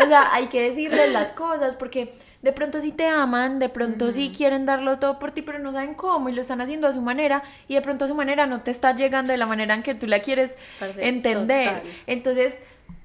O 0.01 0.05
sea, 0.07 0.33
hay 0.33 0.47
que 0.47 0.69
decirles 0.69 1.13
las 1.13 1.33
cosas 1.33 1.75
porque 1.75 2.13
de 2.43 2.51
pronto 2.51 2.79
sí 2.81 2.91
te 2.91 3.07
aman, 3.07 3.57
de 3.57 3.69
pronto 3.69 4.11
sí 4.11 4.31
quieren 4.35 4.65
darlo 4.65 4.99
todo 4.99 5.17
por 5.17 5.31
ti, 5.31 5.41
pero 5.41 5.59
no 5.59 5.71
saben 5.71 5.95
cómo 5.95 6.27
y 6.27 6.33
lo 6.33 6.41
están 6.41 6.59
haciendo 6.59 6.87
a 6.87 6.91
su 6.91 7.01
manera 7.01 7.41
y 7.69 7.75
de 7.75 7.81
pronto 7.81 8.05
a 8.05 8.07
su 8.09 8.15
manera 8.15 8.45
no 8.45 8.61
te 8.61 8.69
está 8.69 8.93
llegando 8.93 9.31
de 9.31 9.37
la 9.37 9.45
manera 9.45 9.73
en 9.73 9.81
que 9.81 9.95
tú 9.95 10.07
la 10.07 10.19
quieres 10.19 10.55
entender. 10.97 11.69
total. 11.69 11.81
Entonces, 12.05 12.57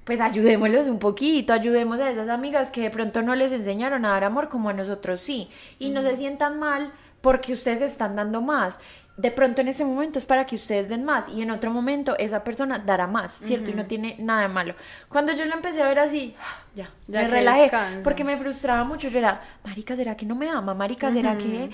pues 0.02 0.20
ayudémoslos 0.20 0.88
un 0.88 0.98
poquito, 0.98 1.52
ayudemos 1.52 2.00
a 2.00 2.10
esas 2.10 2.28
amigas 2.28 2.72
que 2.72 2.80
de 2.80 2.90
pronto 2.90 3.22
no 3.22 3.36
les 3.36 3.52
enseñaron 3.52 4.04
a 4.04 4.10
dar 4.10 4.24
amor 4.24 4.48
como 4.48 4.70
a 4.70 4.72
nosotros 4.72 5.20
sí 5.20 5.48
y 5.78 5.90
no 5.90 6.02
se 6.02 6.16
sientan 6.16 6.58
mal 6.58 6.92
porque 7.20 7.52
ustedes 7.52 7.80
están 7.80 8.16
dando 8.16 8.40
más. 8.40 8.80
De 9.18 9.30
pronto 9.32 9.60
en 9.60 9.68
ese 9.68 9.84
momento 9.84 10.18
es 10.18 10.24
para 10.24 10.46
que 10.46 10.54
ustedes 10.54 10.88
den 10.88 11.04
más 11.04 11.28
y 11.28 11.42
en 11.42 11.50
otro 11.50 11.70
momento 11.72 12.16
esa 12.18 12.44
persona 12.44 12.78
dará 12.78 13.06
más, 13.08 13.32
¿cierto? 13.32 13.70
Y 13.70 13.74
no 13.74 13.84
tiene 13.84 14.14
nada 14.20 14.42
de 14.42 14.48
malo. 14.48 14.74
Cuando 15.08 15.32
yo 15.32 15.44
lo 15.44 15.52
empecé 15.54 15.82
a 15.82 15.88
ver 15.88 15.98
así, 15.98 16.34
ya, 16.76 16.88
Ya 17.08 17.22
me 17.22 17.28
relajé 17.28 17.62
descansa. 17.62 18.00
porque 18.04 18.22
me 18.24 18.36
frustraba 18.36 18.84
mucho. 18.84 19.08
Yo 19.08 19.18
era, 19.18 19.40
marica, 19.64 19.96
¿será 19.96 20.16
que 20.16 20.24
no 20.24 20.34
me 20.36 20.48
ama? 20.48 20.72
Marica, 20.72 21.10
¿será 21.12 21.36
que 21.36 21.68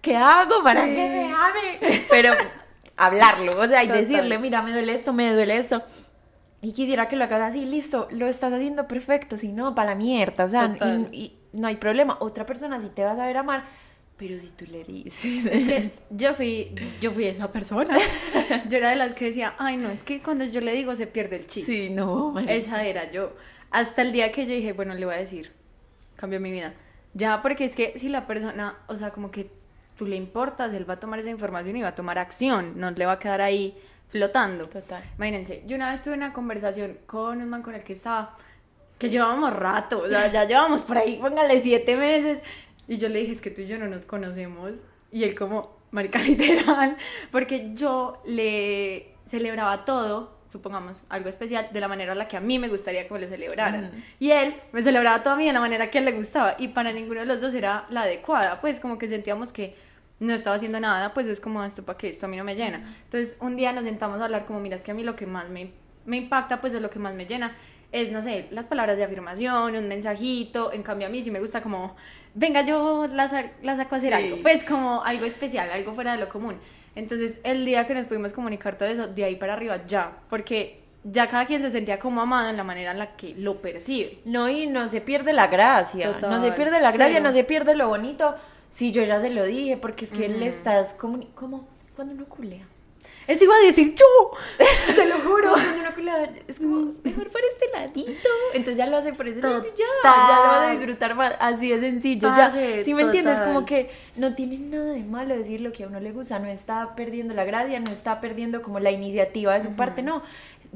qué 0.00 0.16
hago 0.16 0.62
para 0.64 0.84
Sí. 0.86 0.94
que 0.94 1.08
me 1.08 1.24
ame? 1.32 2.02
Pero 2.10 2.32
hablarlo, 2.96 3.60
o 3.60 3.66
sea, 3.68 3.84
y 3.84 3.88
Total. 3.88 4.06
decirle, 4.06 4.38
mira, 4.38 4.62
me 4.62 4.72
duele 4.72 4.94
esto, 4.94 5.12
me 5.12 5.32
duele 5.32 5.56
esto. 5.58 5.82
Y 6.60 6.72
quisiera 6.72 7.06
que 7.06 7.16
lo 7.16 7.24
hagas 7.24 7.50
así, 7.50 7.64
listo, 7.66 8.08
lo 8.10 8.26
estás 8.26 8.52
haciendo 8.52 8.88
perfecto, 8.88 9.36
si 9.36 9.52
no, 9.52 9.74
para 9.74 9.90
la 9.90 9.94
mierda, 9.94 10.44
o 10.44 10.48
sea, 10.48 10.74
y 11.12 11.34
no 11.52 11.68
hay 11.68 11.76
problema. 11.76 12.16
Otra 12.20 12.46
persona 12.46 12.80
sí 12.80 12.90
te 12.92 13.04
va 13.04 13.12
a 13.12 13.16
saber 13.16 13.36
amar, 13.36 13.64
pero 14.18 14.38
si 14.38 14.48
tú 14.48 14.66
le 14.66 14.84
dices. 14.84 15.46
Es 15.46 15.66
que 15.66 15.92
yo 16.10 16.34
fui, 16.34 16.74
yo 17.00 17.12
fui 17.12 17.24
esa 17.26 17.50
persona. 17.52 17.96
Yo 18.68 18.78
era 18.78 18.90
de 18.90 18.96
las 18.96 19.14
que 19.14 19.26
decía, 19.26 19.54
ay 19.58 19.76
no, 19.76 19.88
es 19.88 20.02
que 20.02 20.20
cuando 20.20 20.44
yo 20.44 20.60
le 20.60 20.72
digo 20.72 20.94
se 20.96 21.06
pierde 21.06 21.36
el 21.36 21.46
chiste. 21.46 21.72
Sí, 21.72 21.90
no, 21.90 22.32
marica. 22.32 22.52
Esa 22.52 22.84
era 22.84 23.10
yo. 23.12 23.34
Hasta 23.70 24.02
el 24.02 24.12
día 24.12 24.32
que 24.32 24.46
yo 24.46 24.54
dije, 24.54 24.72
bueno, 24.72 24.94
le 24.94 25.06
voy 25.06 25.14
a 25.14 25.18
decir, 25.18 25.52
cambió 26.16 26.40
mi 26.40 26.50
vida. 26.50 26.74
Ya, 27.14 27.42
porque 27.42 27.64
es 27.64 27.76
que 27.76 27.98
si 27.98 28.08
la 28.08 28.26
persona, 28.26 28.76
o 28.88 28.96
sea, 28.96 29.10
como 29.10 29.30
que 29.30 29.50
tú 29.96 30.04
le 30.04 30.16
importas, 30.16 30.74
él 30.74 30.88
va 30.88 30.94
a 30.94 31.00
tomar 31.00 31.20
esa 31.20 31.30
información 31.30 31.76
y 31.76 31.82
va 31.82 31.88
a 31.88 31.94
tomar 31.94 32.18
acción, 32.18 32.74
no 32.76 32.90
le 32.90 33.06
va 33.06 33.12
a 33.12 33.18
quedar 33.18 33.40
ahí 33.40 33.76
flotando. 34.08 34.68
Total. 34.68 35.02
Imagínense, 35.16 35.62
yo 35.66 35.76
una 35.76 35.90
vez 35.90 36.02
tuve 36.02 36.14
una 36.14 36.32
conversación 36.32 36.98
con 37.06 37.40
un 37.40 37.48
man 37.48 37.62
con 37.62 37.74
el 37.74 37.84
que 37.84 37.92
estaba, 37.92 38.36
que 38.98 39.08
llevábamos 39.08 39.54
rato, 39.54 40.00
o 40.00 40.08
sea, 40.08 40.30
ya 40.32 40.44
llevamos 40.44 40.82
por 40.82 40.98
ahí, 40.98 41.18
póngale 41.20 41.60
siete 41.60 41.96
meses. 41.96 42.40
Y 42.88 42.96
yo 42.96 43.08
le 43.08 43.20
dije, 43.20 43.32
es 43.32 43.40
que 43.40 43.50
tú 43.50 43.60
y 43.60 43.66
yo 43.66 43.78
no 43.78 43.86
nos 43.86 44.06
conocemos. 44.06 44.72
Y 45.12 45.24
él 45.24 45.34
como, 45.34 45.78
marica, 45.90 46.18
literal, 46.22 46.96
porque 47.30 47.72
yo 47.74 48.22
le 48.26 49.14
celebraba 49.26 49.84
todo, 49.84 50.38
supongamos, 50.48 51.04
algo 51.10 51.28
especial, 51.28 51.68
de 51.72 51.80
la 51.80 51.88
manera 51.88 52.12
en 52.12 52.18
la 52.18 52.26
que 52.26 52.38
a 52.38 52.40
mí 52.40 52.58
me 52.58 52.68
gustaría 52.68 53.06
que 53.06 53.12
me 53.12 53.20
lo 53.20 53.28
celebraran. 53.28 53.92
Y 54.18 54.30
él 54.30 54.54
me 54.72 54.82
celebraba 54.82 55.22
todo 55.22 55.34
a 55.34 55.36
mí 55.36 55.46
de 55.46 55.52
la 55.52 55.60
manera 55.60 55.90
que 55.90 55.98
a 55.98 56.00
él 56.00 56.06
le 56.06 56.12
gustaba. 56.12 56.56
Y 56.58 56.68
para 56.68 56.92
ninguno 56.92 57.20
de 57.20 57.26
los 57.26 57.40
dos 57.40 57.52
era 57.54 57.86
la 57.90 58.02
adecuada, 58.02 58.60
pues 58.60 58.80
como 58.80 58.96
que 58.96 59.06
sentíamos 59.06 59.52
que 59.52 59.76
no 60.20 60.34
estaba 60.34 60.56
haciendo 60.56 60.80
nada, 60.80 61.14
pues 61.14 61.26
es 61.26 61.40
como 61.40 61.62
esto 61.62 61.84
para 61.84 61.96
que 61.96 62.08
esto 62.08 62.26
a 62.26 62.28
mí 62.28 62.36
no 62.36 62.44
me 62.44 62.56
llena. 62.56 62.82
Entonces 63.04 63.36
un 63.40 63.56
día 63.56 63.72
nos 63.72 63.84
sentamos 63.84 64.20
a 64.20 64.24
hablar 64.24 64.46
como, 64.46 64.60
mira, 64.60 64.76
es 64.76 64.82
que 64.82 64.90
a 64.90 64.94
mí 64.94 65.04
lo 65.04 65.14
que 65.14 65.26
más 65.26 65.48
me, 65.48 65.72
me 66.06 66.16
impacta, 66.16 66.60
pues 66.60 66.74
es 66.74 66.82
lo 66.82 66.90
que 66.90 66.98
más 66.98 67.14
me 67.14 67.26
llena, 67.26 67.54
es, 67.92 68.10
no 68.12 68.22
sé, 68.22 68.46
las 68.50 68.66
palabras 68.66 68.96
de 68.96 69.04
afirmación, 69.04 69.74
un 69.76 69.88
mensajito, 69.88 70.72
en 70.72 70.82
cambio 70.82 71.06
a 71.06 71.10
mí 71.10 71.22
sí 71.22 71.30
me 71.30 71.40
gusta 71.40 71.62
como, 71.62 71.96
venga, 72.34 72.62
yo 72.62 73.06
la, 73.06 73.28
sa- 73.28 73.50
la 73.62 73.76
saco 73.76 73.94
a 73.94 73.98
hacer 73.98 74.14
Sí. 74.14 74.22
algo, 74.24 74.42
pues 74.42 74.64
como 74.64 75.02
algo 75.04 75.24
especial, 75.24 75.70
algo 75.70 75.94
fuera 75.94 76.12
de 76.12 76.18
lo 76.18 76.28
común. 76.28 76.56
Entonces 76.94 77.40
el 77.44 77.64
día 77.64 77.86
que 77.86 77.94
nos 77.94 78.06
pudimos 78.06 78.32
comunicar 78.32 78.76
todo 78.76 78.88
eso, 78.88 79.06
de 79.08 79.24
ahí 79.24 79.36
para 79.36 79.54
arriba 79.54 79.86
ya, 79.86 80.18
porque 80.28 80.82
ya 81.04 81.28
cada 81.28 81.46
quien 81.46 81.62
se 81.62 81.70
sentía 81.70 81.98
como 81.98 82.20
amado 82.20 82.50
en 82.50 82.56
la 82.56 82.64
manera 82.64 82.90
en 82.90 82.98
la 82.98 83.16
que 83.16 83.34
lo 83.36 83.62
percibe. 83.62 84.18
No, 84.24 84.48
y 84.48 84.66
no 84.66 84.88
se 84.88 85.00
pierde 85.00 85.32
la 85.32 85.46
gracia. 85.46 86.12
Total, 86.12 86.30
no 86.30 86.40
se 86.42 86.52
pierde 86.52 86.80
la 86.80 86.90
gracia, 86.92 87.06
cero. 87.14 87.20
no 87.24 87.32
se 87.32 87.44
pierde 87.44 87.74
lo 87.74 87.88
bonito. 87.88 88.34
Si 88.68 88.92
yo 88.92 89.02
ya 89.02 89.18
se 89.20 89.30
lo 89.30 89.44
dije, 89.44 89.78
porque 89.78 90.04
es 90.04 90.10
que 90.10 90.28
le 90.28 90.46
estás 90.46 90.92
como, 90.92 91.24
como 91.34 91.66
cuando 91.96 92.12
uno 92.14 92.26
culea. 92.26 92.66
Eso 93.28 93.44
iba 93.44 93.54
a 93.54 93.60
decir 93.60 93.94
yo, 93.94 94.30
te 94.96 95.06
lo 95.06 95.18
juro. 95.18 95.54
Es 96.48 96.58
como, 96.58 96.94
mejor 97.04 97.28
por 97.28 97.40
este 97.52 97.66
ladito. 97.72 98.28
Entonces 98.54 98.78
ya 98.78 98.86
lo 98.86 98.96
hace 98.96 99.12
por 99.12 99.28
ese 99.28 99.40
lado, 99.42 99.62
ya, 99.62 99.70
Total. 100.02 100.14
ya 100.28 100.36
lo 100.36 100.48
vas 100.48 100.68
a 100.68 100.70
disfrutar 100.72 101.14
más. 101.14 101.34
Así 101.38 101.68
de 101.70 101.78
sencillo, 101.80 102.28
ya. 102.28 102.48
Parce, 102.50 102.84
Si 102.84 102.94
me 102.94 103.02
entiendes, 103.02 103.34
total. 103.34 103.52
como 103.52 103.66
que 103.66 103.90
no 104.16 104.34
tiene 104.34 104.58
nada 104.58 104.92
de 104.94 105.04
malo 105.04 105.36
decir 105.36 105.60
lo 105.60 105.70
que 105.72 105.84
a 105.84 105.86
uno 105.86 106.00
le 106.00 106.12
gusta, 106.12 106.38
no 106.38 106.46
está 106.48 106.94
perdiendo 106.96 107.34
la 107.34 107.44
gracia, 107.44 107.78
no 107.78 107.92
está 107.92 108.20
perdiendo 108.20 108.62
como 108.62 108.80
la 108.80 108.90
iniciativa 108.90 109.54
de 109.54 109.62
su 109.62 109.76
parte, 109.76 110.02
no. 110.02 110.22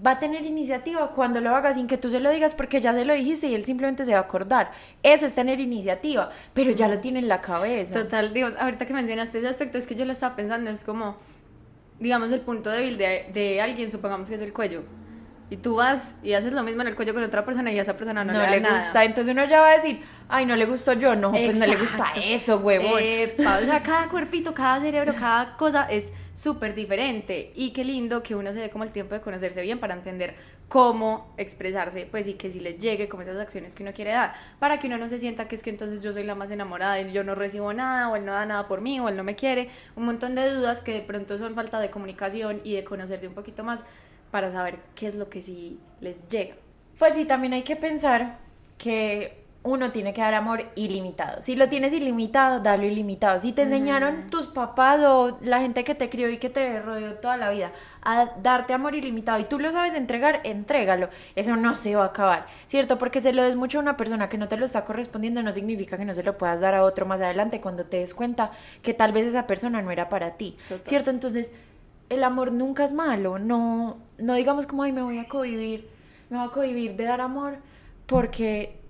va 0.07 0.13
a 0.13 0.19
tener 0.19 0.45
iniciativa 0.47 1.11
cuando 1.13 1.41
lo 1.41 1.55
haga 1.57 1.73
sin 1.75 1.87
que 1.87 1.97
tú 1.99 2.11
se 2.11 2.21
lo 2.21 2.31
digas 2.31 2.55
porque 2.55 2.81
ya 2.81 2.93
se 2.93 3.05
lo 3.05 3.15
dijiste 3.15 3.47
y 3.49 3.55
él 3.55 3.65
simplemente 3.65 4.05
se 4.05 4.13
va 4.13 4.19
a 4.19 4.23
acordar. 4.23 4.73
Eso 5.03 5.25
es 5.27 5.35
tener 5.35 5.59
iniciativa, 5.61 6.31
pero 6.53 6.71
ya 6.71 6.89
lo 6.89 6.99
tiene 6.99 7.19
en 7.21 7.29
la 7.29 7.41
cabeza. 7.41 8.03
Total, 8.03 8.33
digo, 8.35 8.49
ahorita 8.59 8.85
que 8.87 8.93
mencionaste 8.93 9.39
ese 9.39 9.49
aspecto, 9.49 9.79
es 9.79 9.87
que 9.87 9.95
yo 9.95 10.05
lo 10.05 10.13
estaba 10.13 10.37
pensando, 10.37 10.71
es 10.71 10.85
como, 10.85 11.17
digamos, 12.03 12.33
el 12.33 12.41
punto 12.41 12.69
débil 12.71 12.99
de, 12.99 13.31
de 13.33 13.61
alguien, 13.61 13.91
supongamos 13.91 14.29
que 14.29 14.35
es 14.35 14.43
el 14.43 14.53
cuello. 14.53 14.83
Y 15.51 15.59
tú 15.59 15.77
vas 15.77 16.17
y 16.23 16.33
haces 16.33 16.53
lo 16.53 16.63
mismo 16.63 16.81
en 16.81 16.89
el 16.89 16.95
cuello 16.95 17.13
con 17.13 17.23
otra 17.23 17.45
persona 17.45 17.71
y 17.71 17.79
a 17.79 17.83
esa 17.83 17.95
persona 17.97 18.25
no, 18.25 18.33
no 18.33 18.47
le, 18.47 18.61
nada. 18.61 18.79
gusta, 18.79 19.05
entonces 19.05 19.33
uno 19.33 19.45
ya 19.45 19.61
va 19.61 19.73
a 19.73 19.77
decir, 19.77 20.01
ay, 20.29 20.47
no 20.47 20.57
le 20.57 20.65
gustó 20.65 20.95
yo, 20.95 21.15
no, 21.15 21.31
pues 21.31 21.59
no 21.59 21.67
le 21.67 21.77
gusta 21.77 22.07
eso, 22.17 22.57
huevón. 22.57 22.95
O 22.95 23.67
sea, 23.67 23.83
cada 23.83 24.09
cuerpito, 24.09 24.55
cada 24.55 24.81
cerebro, 24.81 25.15
cada 25.15 25.57
cosa 25.57 25.87
es 25.91 26.13
súper 26.35 26.75
diferente. 26.75 27.53
Y 27.55 27.73
qué 27.73 27.85
lindo 27.85 28.23
que 28.23 28.35
uno 28.35 28.53
se 28.53 28.61
dé 28.61 28.71
como 28.71 28.85
el 28.85 28.91
tiempo 28.91 29.15
de 29.15 29.21
conocerse 29.21 29.63
bien 29.63 29.79
para 29.79 29.95
entender 29.95 30.35
cómo 30.69 31.35
expresarse, 31.37 32.07
pues 32.11 32.27
y 32.27 32.35
que 32.35 32.51
si 32.51 32.59
les 32.59 32.79
llegue 32.79 33.07
como 33.07 33.23
esas 33.23 33.39
acciones 33.39 33.75
que 33.75 33.83
uno 33.83 33.93
quiere 33.93 34.13
dar, 34.13 34.35
para 34.59 34.79
que 34.79 34.87
uno 34.87 34.97
no 34.97 35.07
se 35.07 35.19
sienta 35.19 35.47
que 35.47 35.55
es 35.55 35.63
que 35.63 35.69
entonces 35.69 36.01
yo 36.03 36.15
soy 36.15 36.23
la 36.23 36.35
más 36.35 36.51
enamorada 36.51 36.99
y 36.99 37.13
yo 37.13 37.25
no 37.25 37.35
recibo 37.35 37.75
nada, 37.75 38.09
o 38.09 38.17
él 38.17 38.25
no 38.25 38.33
da 38.33 38.47
nada 38.47 38.69
por 38.69 38.81
mí, 38.81 38.99
o 38.99 39.09
él 39.11 39.17
no 39.17 39.23
me 39.23 39.35
quiere. 39.35 39.69
Un 39.97 40.07
montón 40.07 40.35
de 40.35 40.49
dudas 40.49 40.81
que 40.81 40.95
de 40.95 41.03
pronto 41.03 41.37
son 41.37 41.55
falta 41.55 41.79
de 41.79 41.91
comunicación 41.91 42.63
y 42.65 42.75
de 42.75 42.85
conocerse 42.85 43.29
un 43.29 43.35
poquito 43.35 43.65
más 43.65 43.85
para 44.31 44.51
saber 44.51 44.79
qué 44.95 45.09
es 45.09 45.15
lo 45.15 45.29
que 45.29 45.43
sí 45.43 45.79
les 46.01 46.27
llega. 46.29 46.55
Pues 46.99 47.15
sí, 47.15 47.27
también 47.27 47.53
hay 47.53 47.65
que 47.65 47.77
pensar 47.77 48.39
que 48.79 49.42
uno 49.65 49.93
tiene 49.93 50.13
que 50.13 50.21
dar 50.21 50.35
amor 50.35 50.65
ilimitado. 50.75 51.41
Si 51.41 51.55
lo 51.55 51.69
tienes 51.69 51.93
ilimitado, 51.93 52.61
dalo 52.61 52.85
ilimitado. 52.85 53.41
Si 53.41 53.53
te 53.53 53.63
enseñaron 53.63 54.29
tus 54.29 54.47
papás 54.47 55.01
o 55.05 55.39
la 55.41 55.61
gente 55.61 55.85
que 55.85 55.95
te 55.95 56.11
crió 56.11 56.29
y 56.31 56.39
que 56.39 56.51
te 56.51 56.81
rodeó 56.81 57.15
toda 57.15 57.37
la 57.37 57.51
vida 57.51 57.73
a 58.03 58.33
darte 58.43 58.73
amor 58.73 58.97
ilimitado 58.97 59.39
y 59.39 59.45
tú 59.45 59.61
lo 59.61 59.71
sabes 59.71 59.95
entregar, 59.95 60.41
entrégalo. 60.43 61.11
Eso 61.37 61.55
no 61.55 61.77
se 61.77 61.95
va 61.95 62.05
a 62.05 62.07
acabar, 62.07 62.47
¿cierto? 62.67 62.99
Porque 62.99 63.21
se 63.21 63.33
lo 63.33 63.45
des 63.45 63.55
mucho 63.55 63.79
a 63.79 63.83
una 63.83 63.97
persona 63.97 64.29
que 64.29 64.37
no 64.37 64.49
te 64.49 64.57
lo 64.57 64.65
está 64.65 64.85
correspondiendo 64.85 65.43
no 65.43 65.53
significa 65.53 65.97
que 65.97 66.05
no 66.05 66.15
se 66.15 66.25
lo 66.25 66.37
puedas 66.37 66.61
dar 66.61 66.75
a 66.75 66.83
otro 66.83 67.07
más 67.07 67.21
adelante 67.21 67.61
cuando 67.61 67.85
te 67.85 67.99
des 67.99 68.15
cuenta 68.15 68.51
que 68.83 68.95
tal 68.95 69.13
vez 69.13 69.27
esa 69.27 69.47
persona 69.47 69.81
no 69.81 69.93
era 69.93 70.09
para 70.09 70.33
ti, 70.33 70.57
Total. 70.69 70.87
¿cierto? 70.87 71.11
Entonces, 71.11 71.53
el 72.09 72.25
amor 72.25 72.51
nunca 72.51 72.85
es 72.85 72.93
malo, 72.93 73.39
no, 73.39 73.99
no 74.19 74.35
digamos 74.35 74.67
como, 74.67 74.83
ay, 74.83 74.91
me 74.91 75.03
voy 75.03 75.19
a 75.19 75.29
convivir, 75.29 75.89
me 76.31 76.39
voy 76.39 76.49
a 76.49 76.51
convivir 76.51 76.97
de 76.97 77.05
dar 77.05 77.21
amor 77.21 77.59
porque 78.07 78.82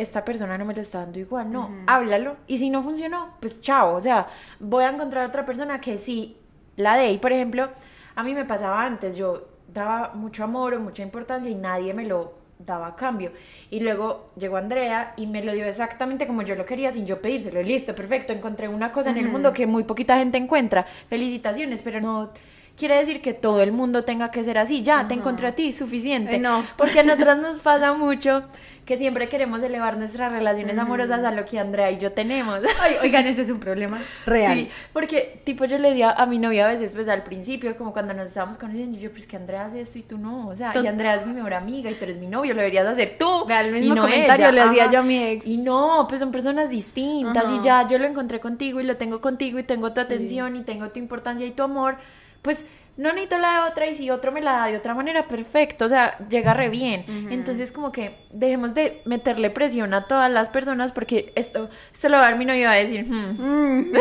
esta 0.00 0.24
persona 0.24 0.56
no 0.56 0.64
me 0.64 0.74
lo 0.74 0.80
está 0.80 1.00
dando 1.00 1.18
igual, 1.18 1.50
no, 1.50 1.70
háblalo, 1.86 2.36
y 2.46 2.58
si 2.58 2.70
no 2.70 2.82
funcionó, 2.82 3.34
pues 3.40 3.60
chao, 3.60 3.96
o 3.96 4.00
sea, 4.00 4.26
voy 4.60 4.84
a 4.84 4.90
encontrar 4.90 5.26
otra 5.26 5.44
persona 5.44 5.80
que 5.80 5.98
sí 5.98 6.36
la 6.76 6.96
dé, 6.96 7.12
y 7.12 7.18
por 7.18 7.32
ejemplo, 7.32 7.68
a 8.14 8.22
mí 8.22 8.34
me 8.34 8.44
pasaba 8.44 8.84
antes, 8.84 9.16
yo 9.16 9.48
daba 9.72 10.12
mucho 10.14 10.44
amor 10.44 10.74
o 10.74 10.80
mucha 10.80 11.02
importancia 11.02 11.50
y 11.50 11.54
nadie 11.54 11.94
me 11.94 12.04
lo 12.06 12.34
daba 12.58 12.88
a 12.88 12.96
cambio. 12.96 13.32
Y 13.70 13.80
luego 13.80 14.30
llegó 14.36 14.56
Andrea 14.56 15.14
y 15.16 15.26
me 15.26 15.44
lo 15.44 15.52
dio 15.52 15.66
exactamente 15.66 16.26
como 16.26 16.42
yo 16.42 16.56
lo 16.56 16.64
quería 16.64 16.92
sin 16.92 17.06
yo 17.06 17.20
pedírselo. 17.20 17.62
Listo, 17.62 17.94
perfecto, 17.94 18.32
encontré 18.32 18.68
una 18.68 18.90
cosa 18.90 19.10
en 19.10 19.18
el 19.18 19.28
mundo 19.28 19.52
que 19.52 19.66
muy 19.66 19.84
poquita 19.84 20.18
gente 20.18 20.38
encuentra. 20.38 20.84
Felicitaciones, 21.08 21.82
pero 21.82 22.00
no 22.00 22.30
quiere 22.78 22.96
decir 22.96 23.20
que 23.20 23.34
todo 23.34 23.60
el 23.62 23.72
mundo 23.72 24.04
tenga 24.04 24.30
que 24.30 24.44
ser 24.44 24.56
así. 24.58 24.82
Ya, 24.82 25.06
te 25.08 25.14
encontré 25.14 25.48
a 25.48 25.52
ti, 25.54 25.72
suficiente. 25.72 26.36
Enough. 26.36 26.64
Porque 26.76 27.00
a 27.00 27.02
nosotros 27.02 27.36
nos 27.38 27.60
pasa 27.60 27.92
mucho 27.94 28.44
que 28.86 28.96
siempre 28.96 29.28
queremos 29.28 29.62
elevar 29.62 29.98
nuestras 29.98 30.32
relaciones 30.32 30.78
amorosas 30.78 31.22
a 31.22 31.30
lo 31.30 31.44
que 31.44 31.58
Andrea 31.58 31.90
y 31.90 31.98
yo 31.98 32.12
tenemos. 32.12 32.60
Ay, 32.80 32.94
oigan, 33.02 33.26
ese 33.26 33.42
es 33.42 33.50
un 33.50 33.60
problema 33.60 34.00
real. 34.24 34.54
Sí, 34.54 34.70
porque 34.94 35.42
tipo 35.44 35.66
yo 35.66 35.76
le 35.76 35.92
di 35.92 36.00
a, 36.00 36.10
a 36.12 36.24
mi 36.24 36.38
novia 36.38 36.66
a 36.66 36.72
veces 36.72 36.94
pues 36.94 37.06
al 37.08 37.22
principio, 37.22 37.76
como 37.76 37.92
cuando 37.92 38.14
nos 38.14 38.28
estábamos 38.28 38.56
conociendo, 38.56 38.96
yo 38.98 39.10
pues 39.10 39.26
que 39.26 39.36
Andrea 39.36 39.66
hace 39.66 39.82
esto 39.82 39.98
y 39.98 40.02
tú 40.02 40.16
no, 40.16 40.48
o 40.48 40.56
sea, 40.56 40.70
y 40.74 40.78
Tot- 40.78 40.88
Andrea 40.88 41.16
es 41.16 41.26
mi 41.26 41.34
mejor 41.34 41.52
amiga 41.52 41.90
y 41.90 41.94
tú 41.94 42.04
eres 42.04 42.16
mi 42.16 42.28
novio, 42.28 42.54
lo 42.54 42.60
deberías 42.60 42.86
hacer 42.86 43.16
tú. 43.18 43.44
El 43.50 43.66
y 43.76 43.80
mismo 43.80 43.94
no 43.96 44.02
comentario 44.02 44.46
ella. 44.46 44.52
le 44.52 44.60
hacía 44.62 44.82
Ajá. 44.84 44.92
yo 44.92 44.98
a 45.00 45.02
mi 45.02 45.22
ex. 45.22 45.46
Y 45.46 45.58
no, 45.58 46.06
pues 46.08 46.20
son 46.20 46.32
personas 46.32 46.70
distintas 46.70 47.44
y 47.50 47.62
ya 47.62 47.86
yo 47.86 47.98
lo 47.98 48.06
encontré 48.06 48.40
contigo 48.40 48.80
y 48.80 48.84
lo 48.84 48.96
tengo 48.96 49.20
contigo 49.20 49.58
y 49.58 49.64
tengo 49.64 49.92
tu 49.92 50.00
Sí. 50.00 50.06
atención 50.06 50.56
y 50.56 50.62
tengo 50.62 50.88
tu 50.88 50.98
importancia 50.98 51.44
y 51.46 51.50
tu 51.50 51.62
amor, 51.62 51.96
pues 52.42 52.66
no 52.96 53.10
necesito 53.12 53.38
la 53.38 53.52
de 53.64 53.70
otra 53.70 53.86
y 53.86 53.94
si 53.94 54.10
otro 54.10 54.32
me 54.32 54.40
la 54.42 54.52
da 54.54 54.66
de 54.66 54.76
otra 54.76 54.92
manera, 54.92 55.22
perfecto, 55.22 55.84
o 55.84 55.88
sea, 55.88 56.18
llega 56.28 56.52
re 56.52 56.68
bien. 56.68 57.04
Entonces 57.30 57.70
como 57.70 57.92
que 57.92 58.16
dejemos 58.32 58.74
de 58.74 59.02
meterle 59.04 59.50
presión 59.50 59.94
a 59.94 60.06
todas 60.08 60.30
las 60.30 60.48
personas 60.50 60.90
porque 60.90 61.32
esto, 61.36 61.70
esto 61.92 62.08
lo 62.08 62.16
va 62.16 62.26
a 62.26 62.28
ver 62.30 62.36
mi 62.38 62.44
novio 62.44 62.68
a 62.68 62.74
decir, 62.74 63.06
"Hmm". 63.06 63.92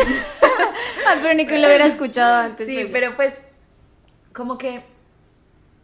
Ay, 1.07 1.19
pero 1.21 1.33
ni 1.35 1.45
que 1.45 1.59
lo 1.59 1.67
hubiera 1.67 1.85
escuchado 1.85 2.35
antes. 2.37 2.65
Sí, 2.67 2.89
pero 2.91 3.15
pues 3.15 3.41
como 4.33 4.57
que 4.57 4.81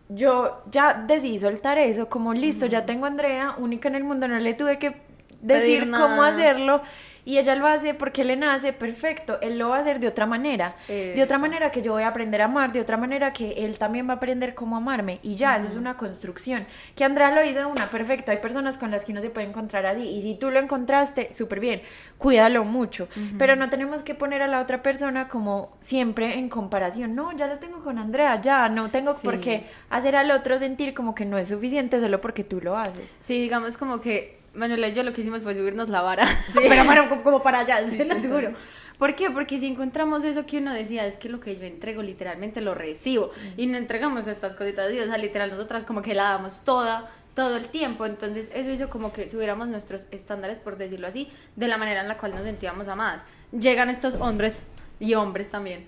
yo 0.10 0.63
ya 0.72 0.93
decidí 0.93 1.39
soltar 1.39 1.77
eso, 1.77 2.10
como 2.10 2.33
listo, 2.33 2.65
ya 2.65 2.86
tengo 2.86 3.05
a 3.05 3.10
Andrea, 3.10 3.55
única 3.57 3.88
en 3.89 3.95
el 3.95 4.03
mundo, 4.03 4.27
no 4.27 4.39
le 4.39 4.53
tuve 4.53 4.79
que 4.79 4.95
decir 5.41 5.89
cómo 5.91 6.24
hacerlo 6.24 6.81
y 7.25 7.38
ella 7.38 7.56
lo 7.56 7.68
hace 7.68 7.94
porque 7.94 8.24
le 8.24 8.36
nace, 8.36 8.74
perfecto, 8.74 9.39
él 9.42 9.58
lo 9.58 9.70
va 9.70 9.77
a 9.77 9.80
hacer 9.82 10.00
de 10.00 10.08
otra 10.08 10.25
manera, 10.25 10.75
de 10.88 11.22
otra 11.24 11.38
manera 11.38 11.72
que 11.72 11.82
yo 11.82 11.94
voy 11.94 12.03
a 12.03 12.10
aprender 12.10 12.42
a 12.42 12.46
amar, 12.46 12.72
de 12.72 12.82
otra 12.82 12.98
manera 12.98 13.32
que 13.34 13.51
él 13.65 13.77
también 13.77 14.08
va 14.08 14.13
a 14.13 14.15
aprender 14.18 14.53
cómo 14.56 14.75
amarme. 14.77 15.20
Y 15.24 15.36
ya, 15.36 15.58
eso 15.58 15.68
es 15.68 15.75
una 15.75 15.96
construcción, 15.98 16.65
que 16.96 17.03
Andrea 17.06 17.32
lo 17.32 17.44
hizo 17.44 17.68
una, 17.70 17.89
perfecto, 17.89 18.32
hay 18.32 18.38
personas 18.39 18.77
con 18.77 18.92
las 18.92 19.06
que 19.06 19.12
uno 19.13 19.22
se 19.22 19.30
puede 19.30 19.48
encontrar 19.48 19.86
así. 19.86 20.03
Y 20.03 20.22
si 20.22 20.36
tú 20.36 20.51
lo 20.51 20.60
encontraste, 20.60 21.32
súper 21.34 21.60
bien, 21.60 21.82
cuídalo 22.18 22.63
mucho, 22.65 23.08
pero 23.38 23.56
no 23.56 23.70
tenemos 23.70 24.03
que 24.03 24.15
poner 24.15 24.42
a 24.42 24.48
la 24.48 24.60
otra 24.60 24.82
persona 24.84 25.27
como 25.27 25.77
siempre 25.80 26.38
en 26.38 26.50
comparación, 26.50 27.15
no, 27.15 27.32
ya 27.38 27.48
lo 27.48 27.58
tengo 27.60 27.84
con 27.84 27.98
Andrea, 28.00 28.42
ya, 28.42 28.68
no 28.70 28.89
tengo 28.89 29.15
por 29.15 29.36
Sí. 29.36 29.39
qué 29.42 29.63
hacer 29.89 30.15
al 30.15 30.30
otro 30.32 30.60
sentir 30.60 30.94
como 30.94 31.15
que 31.15 31.25
no 31.25 31.38
es 31.38 31.48
suficiente 31.48 32.00
solo 32.00 32.20
porque 32.22 32.44
tú 32.44 32.60
lo 32.62 32.77
haces. 32.77 33.08
Sí, 33.22 33.39
digamos 33.42 33.77
como 33.77 34.01
que 34.01 34.43
Manuela 34.53 34.88
y 34.88 34.93
yo 34.93 35.03
lo 35.03 35.13
que 35.13 35.22
hicimos 35.22 35.43
fue 35.43 35.55
subirnos 35.55 35.89
la 35.89 36.01
vara. 36.01 36.27
Pero 36.53 36.86
bueno, 36.86 37.10
como, 37.10 37.24
como 37.24 37.43
para 37.43 37.60
allá, 37.60 37.88
se 37.89 38.05
lo 38.05 38.13
aseguro. 38.13 38.53
¿Por 38.98 39.15
qué? 39.15 39.31
Porque 39.31 39.60
si 39.60 39.67
encontramos 39.67 40.24
eso 40.24 40.45
que 40.45 40.60
uno 40.60 40.74
decía, 40.74 41.05
es 41.05 41.17
que 41.17 41.27
lo 41.29 41.39
que 41.39 41.57
yo 41.57 41.63
entrego 41.63 42.01
literalmente 42.01 42.62
lo 42.62 42.75
recibo. 42.75 43.31
Y 43.57 43.67
no 43.67 43.77
entregamos 43.77 44.27
estas 44.27 44.53
cositas 44.53 44.91
Dios, 44.91 45.05
o 45.05 45.10
sea, 45.10 45.17
literal, 45.17 45.50
nosotras 45.50 45.86
como 45.86 46.01
que 46.01 46.13
la 46.13 46.24
damos 46.24 46.63
toda, 46.63 47.10
todo 47.33 47.57
el 47.57 47.67
tiempo. 47.69 48.05
Entonces, 48.05 48.51
eso 48.53 48.69
hizo 48.69 48.89
como 48.89 49.12
que 49.12 49.27
subiéramos 49.27 49.67
nuestros 49.67 50.07
estándares, 50.12 50.60
por 50.60 50.77
decirlo 50.77 51.07
así, 51.07 51.29
de 51.55 51.67
la 51.67 51.77
manera 51.77 52.01
en 52.01 52.07
la 52.07 52.17
cual 52.17 52.36
nos 52.36 52.43
sentíamos 52.43 52.88
amadas. 52.88 53.25
Llegan 53.51 53.89
estos 53.89 54.15
hombres, 54.15 54.63
y 55.00 55.13
hombres 55.15 55.51
también, 55.51 55.86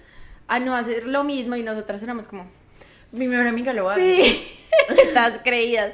a 0.48 0.60
no 0.60 0.76
hacer 0.76 1.08
lo 1.08 1.24
mismo 1.24 1.56
y 1.56 1.64
nosotras 1.64 2.04
éramos 2.04 2.28
como, 2.28 2.46
Mi 3.12 3.28
mejor 3.28 3.48
amiga 3.48 3.74
lo 3.74 3.90
hace. 3.90 4.24
Sí, 4.24 4.48
estás 5.02 5.40
creídas. 5.44 5.94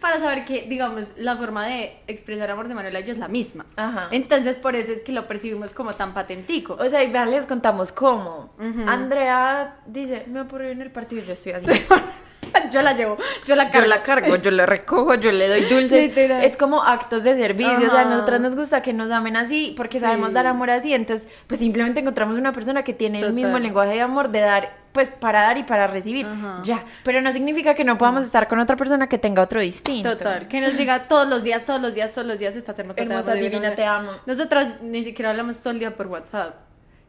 Para 0.00 0.18
saber 0.18 0.44
que, 0.44 0.62
digamos, 0.62 1.14
la 1.18 1.36
forma 1.36 1.66
de 1.66 1.96
expresar 2.06 2.50
amor 2.50 2.68
de 2.68 2.74
Manuela 2.74 3.00
y 3.00 3.04
yo 3.04 3.12
es 3.12 3.18
la 3.18 3.28
misma. 3.28 3.66
Ajá. 3.76 4.08
Entonces, 4.10 4.56
por 4.56 4.74
eso 4.74 4.92
es 4.92 5.02
que 5.02 5.12
lo 5.12 5.28
percibimos 5.28 5.74
como 5.74 5.94
tan 5.94 6.14
patentico. 6.14 6.76
O 6.80 6.88
sea, 6.88 7.02
y 7.04 7.12
vean, 7.12 7.30
les 7.30 7.46
contamos 7.46 7.92
cómo. 7.92 8.54
Andrea 8.86 9.80
dice, 9.86 10.24
me 10.26 10.40
aburrí 10.40 10.70
en 10.70 10.82
el 10.82 10.90
partido 10.90 11.22
y 11.22 11.26
yo 11.26 11.32
estoy 11.32 11.52
así. 11.52 11.66
yo 12.70 12.82
la 12.82 12.92
llevo, 12.94 13.16
yo 13.44 13.54
la 13.56 13.64
Yo 13.66 13.70
cargo. 13.72 13.88
la 13.88 14.02
cargo, 14.02 14.36
yo 14.36 14.50
la 14.50 14.66
recojo, 14.66 15.14
yo 15.14 15.32
le 15.32 15.48
doy 15.48 15.62
dulces. 15.62 16.16
Es 16.16 16.56
como 16.56 16.82
actos 16.82 17.22
de 17.24 17.36
servicio. 17.36 17.88
O 17.88 17.90
sea, 17.90 18.00
a 18.00 18.04
nosotras 18.04 18.40
nos 18.40 18.56
gusta 18.56 18.82
que 18.82 18.92
nos 18.92 19.10
amen 19.10 19.36
así 19.36 19.74
porque 19.76 19.98
Sí. 19.98 20.04
sabemos 20.04 20.32
dar 20.32 20.46
amor 20.46 20.70
así. 20.70 20.94
Entonces, 20.94 21.28
pues 21.46 21.60
simplemente 21.60 22.00
encontramos 22.00 22.38
una 22.38 22.52
persona 22.52 22.82
que 22.82 22.92
tiene 22.94 23.20
el 23.20 23.32
mismo 23.32 23.58
lenguaje 23.58 23.92
de 23.92 24.00
amor 24.00 24.30
de 24.30 24.40
dar, 24.40 24.72
pues 24.92 25.10
para 25.10 25.42
dar 25.42 25.58
y 25.58 25.62
para 25.62 25.86
recibir. 25.86 26.26
Ajá. 26.26 26.60
Ya. 26.62 26.84
Pero 27.04 27.20
no 27.20 27.32
significa 27.32 27.74
que 27.74 27.84
no 27.84 27.96
podamos 27.98 28.24
estar 28.24 28.48
con 28.48 28.58
otra 28.58 28.76
persona 28.76 29.08
que 29.08 29.18
tenga 29.18 29.42
otro 29.42 29.60
distinto. 29.60 30.16
Total, 30.16 30.48
que 30.48 30.60
nos 30.60 30.76
diga 30.76 31.08
todos 31.08 31.28
los 31.28 31.42
días, 31.42 31.64
todos 31.64 31.80
los 31.80 31.94
días, 31.94 32.12
todos 32.12 32.26
los 32.26 32.38
días 32.38 32.56
estás 32.56 32.78
hermosa, 32.78 32.96
te 32.96 33.02
Hermosa, 33.02 33.32
amo, 33.32 33.40
divina, 33.40 33.74
te 33.74 33.84
amo. 33.84 34.10
Nosotras 34.26 34.80
ni 34.82 35.04
siquiera 35.04 35.30
hablamos 35.30 35.60
todo 35.60 35.72
el 35.72 35.78
día 35.78 35.94
por 35.96 36.06
WhatsApp. 36.08 36.54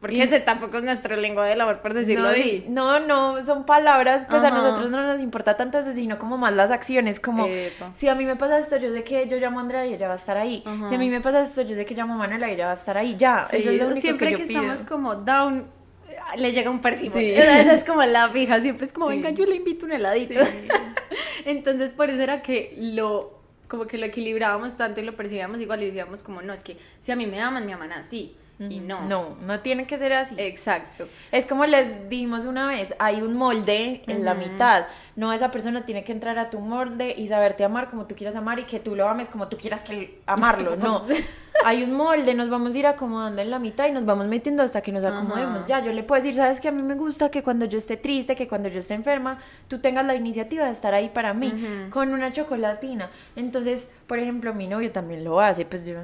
Porque 0.02 0.16
Y- 0.16 0.20
ese 0.20 0.40
tampoco 0.40 0.76
es 0.78 0.82
nuestro 0.84 1.16
lenguaje 1.16 1.50
del 1.50 1.60
amor, 1.62 1.80
por 1.80 1.94
decirlo 1.94 2.24
no, 2.24 2.30
así. 2.30 2.64
No, 2.68 2.98
no, 3.00 3.40
son 3.46 3.64
palabras, 3.64 4.26
pues 4.28 4.42
a 4.42 4.50
nosotros 4.50 4.90
no 4.90 5.00
nos 5.06 5.20
importa 5.22 5.56
tanto 5.56 5.78
eso, 5.78 5.92
sino 5.92 6.18
como 6.18 6.36
más 6.36 6.52
las 6.52 6.70
acciones, 6.72 7.20
como 7.20 7.46
Epa. 7.46 7.92
si 7.94 8.08
a 8.08 8.14
mí 8.16 8.26
me 8.26 8.34
pasa 8.36 8.58
esto, 8.58 8.76
yo 8.78 8.92
sé 8.92 9.04
que 9.04 9.26
yo 9.28 9.36
llamo 9.38 9.60
a 9.60 9.62
Andrea 9.62 9.86
y 9.86 9.94
ella 9.94 10.08
va 10.08 10.14
a 10.14 10.16
estar 10.16 10.36
ahí. 10.36 10.62
Ajá. 10.66 10.88
Si 10.90 10.94
a 10.96 10.98
mí 10.98 11.08
me 11.08 11.20
pasa 11.20 11.42
esto, 11.42 11.62
yo 11.62 11.74
sé 11.76 11.84
que 11.86 11.94
llamo 11.94 12.14
a 12.14 12.16
Manuela 12.16 12.50
y 12.50 12.54
ella 12.54 12.66
va 12.66 12.72
a 12.72 12.74
estar 12.74 12.98
ahí. 12.98 13.14
Ya, 13.16 13.44
Sí, 13.44 13.56
eso 13.58 13.70
es 13.70 13.78
lo 13.78 13.86
único 13.86 14.00
siempre 14.00 14.30
que 14.30 14.34
que, 14.34 14.42
yo 14.42 14.48
pido. 14.48 14.60
estamos 14.62 14.84
como 14.84 15.14
down, 15.14 15.66
eh, 16.08 16.16
le 16.36 16.50
llega 16.52 16.68
un 16.68 16.80
persivo. 16.80 17.14
Sí. 17.16 17.30
Esa 17.36 17.72
es 17.72 17.84
como 17.84 18.02
la 18.02 18.28
fija, 18.30 18.60
siempre 18.60 18.84
es 18.86 18.92
como, 18.92 19.08
Sí. 19.08 19.16
venga, 19.16 19.30
yo 19.30 19.46
le 19.46 19.54
invito 19.54 19.86
un 19.86 19.92
heladito. 19.92 20.44
Sí. 20.44 20.68
Entonces, 21.44 21.92
por 21.92 22.10
eso 22.10 22.20
era 22.22 22.42
que 22.42 22.74
lo, 22.76 23.38
como 23.68 23.86
que 23.86 23.98
lo 23.98 24.06
equilibrábamos 24.06 24.76
tanto 24.76 25.00
y 25.00 25.04
lo 25.04 25.14
percibíamos 25.16 25.60
igual 25.60 25.82
y 25.82 25.86
decíamos 25.86 26.22
como, 26.24 26.42
no, 26.42 26.52
es 26.52 26.62
que 26.62 26.76
si 27.00 27.12
a 27.12 27.16
mí 27.16 27.26
me 27.26 27.40
aman, 27.40 27.66
me 27.66 27.72
aman 27.72 27.92
así. 27.92 28.36
Y 28.58 28.80
no. 28.80 29.02
No, 29.06 29.36
no 29.40 29.60
tiene 29.60 29.86
que 29.86 29.98
ser 29.98 30.12
así. 30.12 30.34
Exacto. 30.38 31.08
Es 31.30 31.46
como 31.46 31.66
les 31.66 32.08
dijimos 32.08 32.44
una 32.44 32.68
vez, 32.68 32.94
hay 32.98 33.22
un 33.22 33.34
molde 33.34 34.02
en 34.06 34.24
la 34.24 34.34
mitad. 34.34 34.86
No 35.16 35.32
esa 35.32 35.50
persona 35.50 35.84
tiene 35.84 36.04
que 36.04 36.12
entrar 36.12 36.38
a 36.38 36.48
tu 36.48 36.60
molde 36.60 37.14
y 37.16 37.28
saberte 37.28 37.64
amar 37.64 37.90
como 37.90 38.06
tú 38.06 38.14
quieras 38.14 38.34
amar 38.34 38.58
y 38.58 38.64
que 38.64 38.80
tú 38.80 38.94
lo 38.94 39.08
ames 39.08 39.28
como 39.28 39.48
tú 39.48 39.56
quieras 39.56 39.82
que 39.82 40.20
amarlo. 40.26 40.76
No. 40.82 41.02
hay 41.64 41.84
un 41.84 41.94
molde, 41.94 42.34
nos 42.34 42.50
vamos 42.50 42.74
a 42.74 42.78
ir 42.78 42.86
acomodando 42.86 43.40
en 43.40 43.50
la 43.50 43.60
mitad 43.60 43.86
y 43.86 43.92
nos 43.92 44.04
vamos 44.04 44.26
metiendo 44.26 44.64
hasta 44.64 44.80
que 44.80 44.90
nos 44.90 45.04
acomodemos. 45.04 45.64
Ya, 45.66 45.80
yo 45.80 45.92
le 45.92 46.02
puedo 46.02 46.20
decir, 46.20 46.34
sabes 46.34 46.60
que 46.60 46.68
a 46.68 46.72
mí 46.72 46.82
me 46.82 46.94
gusta 46.94 47.30
que 47.30 47.42
cuando 47.42 47.66
yo 47.66 47.78
esté 47.78 47.96
triste, 47.96 48.34
que 48.34 48.48
cuando 48.48 48.68
yo 48.68 48.80
esté 48.80 48.94
enferma, 48.94 49.38
tú 49.68 49.78
tengas 49.78 50.04
la 50.04 50.16
iniciativa 50.16 50.64
de 50.64 50.72
estar 50.72 50.92
ahí 50.92 51.10
para 51.10 51.34
mí 51.34 51.52
con 51.90 52.12
una 52.12 52.32
chocolatina. 52.32 53.10
Entonces, 53.36 53.90
por 54.08 54.18
ejemplo, 54.18 54.52
mi 54.54 54.66
novio 54.66 54.90
también 54.90 55.22
lo 55.22 55.40
hace, 55.40 55.64
pues 55.64 55.86
yo, 55.86 55.98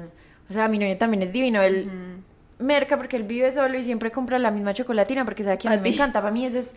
o 0.49 0.53
sea, 0.53 0.69
mi 0.69 0.79
novio 0.79 0.97
también 0.97 1.23
es 1.23 1.33
divino, 1.33 1.61
él 1.61 1.89
merca 2.59 2.97
porque 2.97 3.15
él 3.17 3.23
vive 3.23 3.51
solo 3.51 3.77
y 3.77 3.83
siempre 3.83 4.11
compra 4.11 4.37
la 4.39 4.51
misma 4.51 4.73
chocolatina 4.73 5.25
porque 5.25 5.43
sabe 5.43 5.57
que 5.57 5.67
a 5.67 5.71
mí 5.71 5.79
me 5.81 5.89
encanta. 5.89 6.21
Para 6.21 6.31
mí 6.31 6.45
eso 6.45 6.59
es 6.59 6.75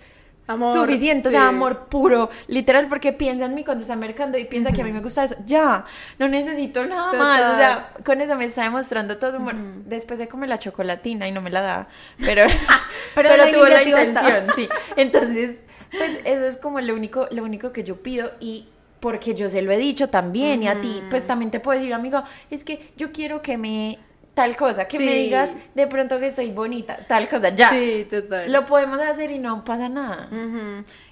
Amor, 0.48 0.76
suficiente, 0.76 1.28
o 1.28 1.30
sea, 1.30 1.48
amor 1.48 1.86
puro, 1.86 2.28
literal, 2.48 2.88
porque 2.88 3.12
piensa 3.12 3.44
en 3.44 3.54
mí 3.54 3.62
cuando 3.64 3.82
está 3.82 3.94
mercando 3.94 4.36
y 4.38 4.44
piensa 4.44 4.72
que 4.72 4.82
a 4.82 4.84
mí 4.84 4.92
me 4.92 5.00
gusta 5.00 5.22
eso. 5.22 5.36
Ya, 5.46 5.84
no 6.18 6.26
necesito 6.26 6.84
nada 6.84 7.12
Total. 7.12 7.18
más. 7.20 7.54
O 7.54 7.56
sea, 7.56 7.92
con 8.04 8.20
eso 8.20 8.34
me 8.34 8.46
está 8.46 8.64
demostrando 8.64 9.18
todo 9.18 9.30
su 9.30 9.36
amor. 9.36 9.54
Después 9.54 10.18
de 10.18 10.26
comer 10.26 10.48
la 10.48 10.58
chocolatina 10.58 11.28
y 11.28 11.32
no 11.32 11.42
me 11.42 11.50
la 11.50 11.60
da, 11.60 11.88
pero, 12.18 12.44
Pero 13.14 13.28
pero, 13.30 13.36
la 13.36 13.52
tuvo 13.52 13.66
la 13.66 13.82
está. 13.82 14.02
intención, 14.02 14.46
sí. 14.56 14.68
Entonces, 14.96 15.62
pues 15.90 16.20
eso 16.24 16.46
es 16.46 16.56
como 16.56 16.80
lo 16.80 16.94
único, 16.94 17.28
lo 17.30 17.44
único 17.44 17.72
que 17.72 17.84
yo 17.84 18.02
pido 18.02 18.32
y 18.40 18.68
porque 18.98 19.34
yo 19.34 19.48
se 19.48 19.62
lo 19.62 19.70
he 19.70 19.78
dicho 19.78 20.08
también 20.08 20.62
y 20.62 20.68
a 20.68 20.80
ti, 20.80 21.02
pues 21.10 21.26
también 21.26 21.50
te 21.50 21.60
puedo 21.60 21.78
decir, 21.78 21.94
amigo, 21.94 22.22
es 22.50 22.64
que 22.64 22.92
yo 22.96 23.12
quiero 23.12 23.42
que 23.42 23.58
me 23.58 23.98
tal 24.34 24.56
cosa, 24.56 24.86
que 24.86 24.98
me 24.98 25.14
digas 25.14 25.50
de 25.74 25.86
pronto 25.86 26.18
que 26.18 26.30
soy 26.30 26.50
bonita, 26.50 26.96
tal 27.06 27.28
cosa, 27.28 27.50
ya. 27.50 27.70
Sí, 27.70 28.06
total. 28.08 28.50
Lo 28.50 28.66
podemos 28.66 29.00
hacer 29.00 29.30
y 29.30 29.38
no 29.38 29.64
pasa 29.64 29.88
nada. 29.88 30.28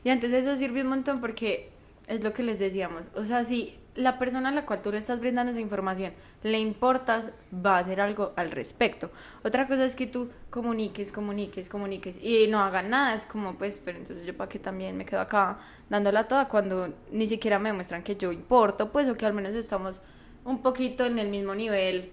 Y 0.04 0.10
antes 0.10 0.30
de 0.30 0.38
eso 0.38 0.56
sirve 0.56 0.82
un 0.82 0.88
montón 0.88 1.20
porque 1.20 1.70
es 2.06 2.22
lo 2.24 2.32
que 2.32 2.42
les 2.42 2.58
decíamos. 2.58 3.06
O 3.14 3.24
sea, 3.24 3.44
si 3.44 3.76
la 3.94 4.18
persona 4.18 4.48
a 4.48 4.52
la 4.52 4.64
cual 4.64 4.82
tú 4.82 4.92
le 4.92 4.98
estás 4.98 5.20
brindando 5.20 5.50
esa 5.50 5.60
información 5.60 6.12
le 6.42 6.58
importas, 6.58 7.32
va 7.54 7.76
a 7.76 7.80
hacer 7.80 8.00
algo 8.00 8.32
al 8.36 8.50
respecto. 8.50 9.10
Otra 9.44 9.66
cosa 9.66 9.84
es 9.84 9.94
que 9.94 10.06
tú 10.06 10.30
comuniques, 10.48 11.12
comuniques, 11.12 11.68
comuniques 11.68 12.18
y 12.22 12.46
no 12.48 12.60
hagan 12.60 12.88
nada. 12.88 13.14
Es 13.14 13.26
como, 13.26 13.56
pues, 13.56 13.80
pero 13.84 13.98
entonces 13.98 14.24
yo 14.24 14.34
para 14.34 14.48
qué 14.48 14.58
también 14.58 14.96
me 14.96 15.04
quedo 15.04 15.20
acá 15.20 15.58
dándola 15.90 16.28
toda 16.28 16.48
cuando 16.48 16.94
ni 17.12 17.26
siquiera 17.26 17.58
me 17.58 17.68
demuestran 17.68 18.02
que 18.02 18.16
yo 18.16 18.32
importo, 18.32 18.90
pues, 18.90 19.06
o 19.08 19.16
que 19.16 19.26
al 19.26 19.34
menos 19.34 19.52
estamos 19.52 20.02
un 20.44 20.62
poquito 20.62 21.04
en 21.04 21.18
el 21.18 21.28
mismo 21.28 21.54
nivel 21.54 22.12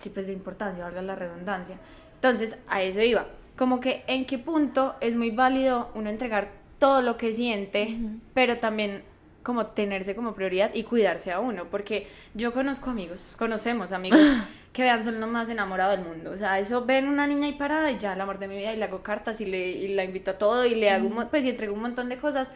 sí, 0.00 0.10
pues 0.10 0.26
de 0.26 0.32
importancia, 0.32 0.84
valga 0.84 1.02
la 1.02 1.14
redundancia. 1.14 1.76
Entonces, 2.14 2.58
a 2.68 2.82
eso 2.82 3.00
iba. 3.00 3.26
Como 3.56 3.80
que 3.80 4.02
en 4.06 4.26
qué 4.26 4.38
punto 4.38 4.94
es 5.00 5.14
muy 5.14 5.30
válido 5.30 5.90
uno 5.94 6.08
entregar 6.10 6.50
todo 6.78 7.02
lo 7.02 7.16
que 7.16 7.34
siente, 7.34 7.96
pero 8.34 8.58
también 8.58 9.02
como 9.42 9.66
tenerse 9.66 10.14
como 10.14 10.34
prioridad 10.34 10.70
y 10.74 10.84
cuidarse 10.84 11.32
a 11.32 11.40
uno, 11.40 11.64
porque 11.70 12.06
yo 12.34 12.52
conozco 12.52 12.90
amigos, 12.90 13.34
conocemos 13.38 13.92
amigos 13.92 14.20
que 14.72 14.82
vean 14.82 15.02
son 15.02 15.18
los 15.20 15.28
más 15.30 15.48
enamorados 15.48 15.96
del 15.98 16.06
mundo, 16.06 16.30
o 16.30 16.36
sea, 16.36 16.58
eso 16.58 16.84
ven 16.84 17.08
una 17.08 17.26
niña 17.26 17.46
ahí 17.46 17.52
parada 17.54 17.90
y 17.90 17.98
ya 17.98 18.12
el 18.12 18.20
amor 18.20 18.38
de 18.38 18.48
mi 18.48 18.56
vida 18.56 18.72
y 18.72 18.76
le 18.76 18.84
hago 18.84 19.02
cartas 19.02 19.40
y 19.40 19.46
le 19.46 19.70
y 19.70 19.88
la 19.88 20.04
invito 20.04 20.32
a 20.32 20.38
todo 20.38 20.66
y 20.66 20.74
le 20.74 20.90
hago 20.90 21.06
un 21.08 21.26
pues 21.30 21.44
y 21.44 21.48
entrego 21.50 21.72
un 21.74 21.80
montón 21.80 22.08
de 22.10 22.18
cosas 22.18 22.52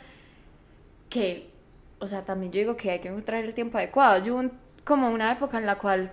que, 1.08 1.48
o 1.98 2.06
sea, 2.06 2.24
también 2.24 2.52
yo 2.52 2.58
digo 2.60 2.76
que 2.76 2.90
hay 2.90 2.98
que 2.98 3.08
encontrar 3.08 3.44
el 3.44 3.54
tiempo 3.54 3.78
adecuado. 3.78 4.22
Yo 4.24 4.36
un- 4.36 4.52
como 4.84 5.08
una 5.08 5.32
época 5.32 5.58
en 5.58 5.66
la 5.66 5.76
cual 5.78 6.10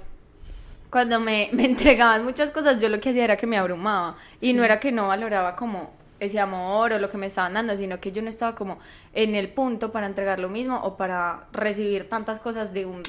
cuando 0.92 1.20
me, 1.20 1.50
me 1.54 1.66
entregaban 1.66 2.24
muchas 2.24 2.52
cosas, 2.52 2.80
yo 2.80 2.90
lo 2.90 3.00
que 3.00 3.10
hacía 3.10 3.24
era 3.24 3.38
que 3.38 3.48
me 3.48 3.58
abrumaba. 3.58 4.18
Y 4.40 4.54
no 4.54 4.64
era 4.64 4.80
que 4.80 4.92
no 4.92 5.08
valoraba 5.08 5.56
como 5.56 5.92
ese 6.20 6.40
amor 6.40 6.94
o 6.94 7.00
lo 7.00 7.10
que 7.10 7.18
me 7.18 7.26
estaban 7.26 7.56
dando, 7.56 7.76
sino 7.76 8.00
que 8.00 8.12
yo 8.12 8.22
no 8.22 8.30
estaba 8.30 8.54
como 8.54 8.78
en 9.14 9.34
el 9.34 9.50
punto 9.50 9.92
para 9.92 10.06
entregar 10.06 10.40
lo 10.40 10.50
mismo 10.50 10.78
o 10.84 10.96
para 10.96 11.48
recibir 11.52 12.08
tantas 12.08 12.40
cosas 12.40 12.74
de 12.74 12.86
un, 12.86 13.02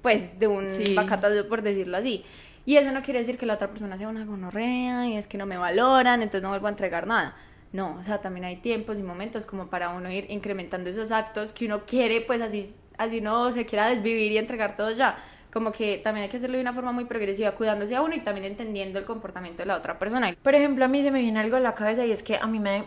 pues, 0.00 0.38
de 0.38 0.46
un 0.46 0.70
Sí. 0.70 0.94
bacatazo, 0.94 1.46
por 1.48 1.60
decirlo 1.60 1.98
así. 1.98 2.24
Y 2.64 2.78
eso 2.78 2.92
no 2.92 3.02
quiere 3.02 3.20
decir 3.20 3.36
que 3.36 3.44
la 3.44 3.54
otra 3.54 3.68
persona 3.68 3.98
sea 3.98 4.08
una 4.08 4.24
gonorrea 4.24 5.06
y 5.08 5.18
es 5.18 5.26
que 5.26 5.36
no 5.36 5.44
me 5.44 5.58
valoran, 5.58 6.22
entonces 6.22 6.42
no 6.42 6.48
vuelvo 6.48 6.68
a 6.68 6.70
entregar 6.70 7.06
nada. 7.06 7.36
No, 7.72 7.96
o 8.00 8.04
sea, 8.04 8.22
también 8.22 8.44
hay 8.46 8.56
tiempos 8.56 8.98
y 8.98 9.02
momentos 9.02 9.44
como 9.44 9.66
para 9.66 9.90
uno 9.90 10.10
ir 10.10 10.26
incrementando 10.30 10.88
esos 10.88 11.10
actos 11.10 11.52
que 11.52 11.66
uno 11.66 11.84
quiere, 11.84 12.22
pues 12.22 12.40
así, 12.40 12.74
así 12.96 13.18
uno 13.18 13.52
se 13.52 13.66
quiera 13.66 13.88
desvivir 13.88 14.32
y 14.32 14.38
entregar 14.38 14.76
todo 14.76 14.90
ya. 14.92 15.16
Como 15.54 15.70
que 15.70 15.98
también 15.98 16.24
hay 16.24 16.28
que 16.28 16.36
hacerlo 16.36 16.56
de 16.56 16.62
una 16.62 16.72
forma 16.72 16.90
muy 16.90 17.04
progresiva, 17.04 17.52
cuidándose 17.52 17.94
a 17.94 18.02
uno 18.02 18.16
y 18.16 18.20
también 18.20 18.44
entendiendo 18.44 18.98
el 18.98 19.04
comportamiento 19.04 19.62
de 19.62 19.66
la 19.66 19.76
otra 19.76 20.00
persona. 20.00 20.34
Por 20.42 20.56
ejemplo, 20.56 20.84
a 20.84 20.88
mí 20.88 21.02
se 21.04 21.12
me 21.12 21.20
viene 21.20 21.38
algo 21.38 21.56
a 21.56 21.60
la 21.60 21.74
cabeza 21.76 22.04
y 22.04 22.10
es 22.10 22.24
que 22.24 22.36
a 22.36 22.46
mí 22.48 22.58
me, 22.58 22.84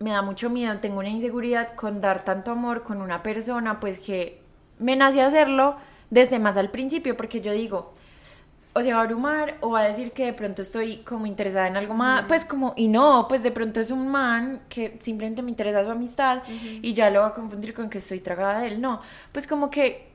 me 0.00 0.10
da 0.10 0.20
mucho 0.20 0.50
miedo, 0.50 0.76
tengo 0.80 0.98
una 0.98 1.08
inseguridad 1.08 1.76
con 1.76 2.00
dar 2.00 2.24
tanto 2.24 2.50
amor 2.50 2.82
con 2.82 3.00
una 3.00 3.22
persona, 3.22 3.78
pues 3.78 4.00
que 4.00 4.42
me 4.80 4.96
nace 4.96 5.22
hacerlo 5.22 5.76
desde 6.10 6.40
más 6.40 6.56
al 6.56 6.72
principio, 6.72 7.16
porque 7.16 7.40
yo 7.40 7.52
digo, 7.52 7.92
o 8.72 8.82
se 8.82 8.92
va 8.92 8.98
a 8.98 9.02
abrumar 9.02 9.56
o 9.60 9.70
va 9.70 9.80
a 9.80 9.84
decir 9.84 10.10
que 10.10 10.26
de 10.26 10.32
pronto 10.32 10.62
estoy 10.62 10.98
como 10.98 11.26
interesada 11.26 11.68
en 11.68 11.76
algo 11.76 11.94
más, 11.94 12.22
pues 12.26 12.44
como, 12.44 12.74
y 12.76 12.88
no, 12.88 13.26
pues 13.28 13.44
de 13.44 13.52
pronto 13.52 13.78
es 13.78 13.92
un 13.92 14.08
man 14.08 14.62
que 14.68 14.98
simplemente 15.00 15.42
me 15.42 15.50
interesa 15.50 15.84
su 15.84 15.90
amistad 15.90 16.42
y 16.82 16.92
ya 16.92 17.08
lo 17.10 17.20
va 17.20 17.28
a 17.28 17.34
confundir 17.34 17.72
con 17.72 17.88
que 17.88 17.98
estoy 17.98 18.18
tragada 18.18 18.62
de 18.62 18.68
él, 18.68 18.80
no, 18.80 19.00
pues 19.30 19.46
como 19.46 19.70
que 19.70 20.09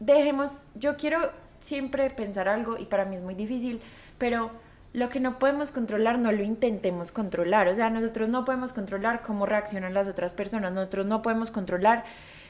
dejemos, 0.00 0.62
yo 0.74 0.96
quiero 0.96 1.30
siempre 1.60 2.10
pensar 2.10 2.48
algo 2.48 2.76
y 2.78 2.86
para 2.86 3.04
mí 3.04 3.16
es 3.16 3.22
muy 3.22 3.34
difícil, 3.34 3.80
pero 4.18 4.50
lo 4.92 5.08
que 5.08 5.20
no 5.20 5.38
podemos 5.38 5.70
controlar 5.70 6.18
no 6.18 6.32
lo 6.32 6.42
intentemos 6.42 7.12
controlar, 7.12 7.68
o 7.68 7.74
sea, 7.74 7.90
nosotros 7.90 8.28
no 8.28 8.44
podemos 8.44 8.72
controlar 8.72 9.22
cómo 9.22 9.46
reaccionan 9.46 9.94
las 9.94 10.08
otras 10.08 10.32
personas, 10.32 10.72
nosotros 10.72 11.06
no 11.06 11.22
podemos 11.22 11.50
controlar 11.50 12.04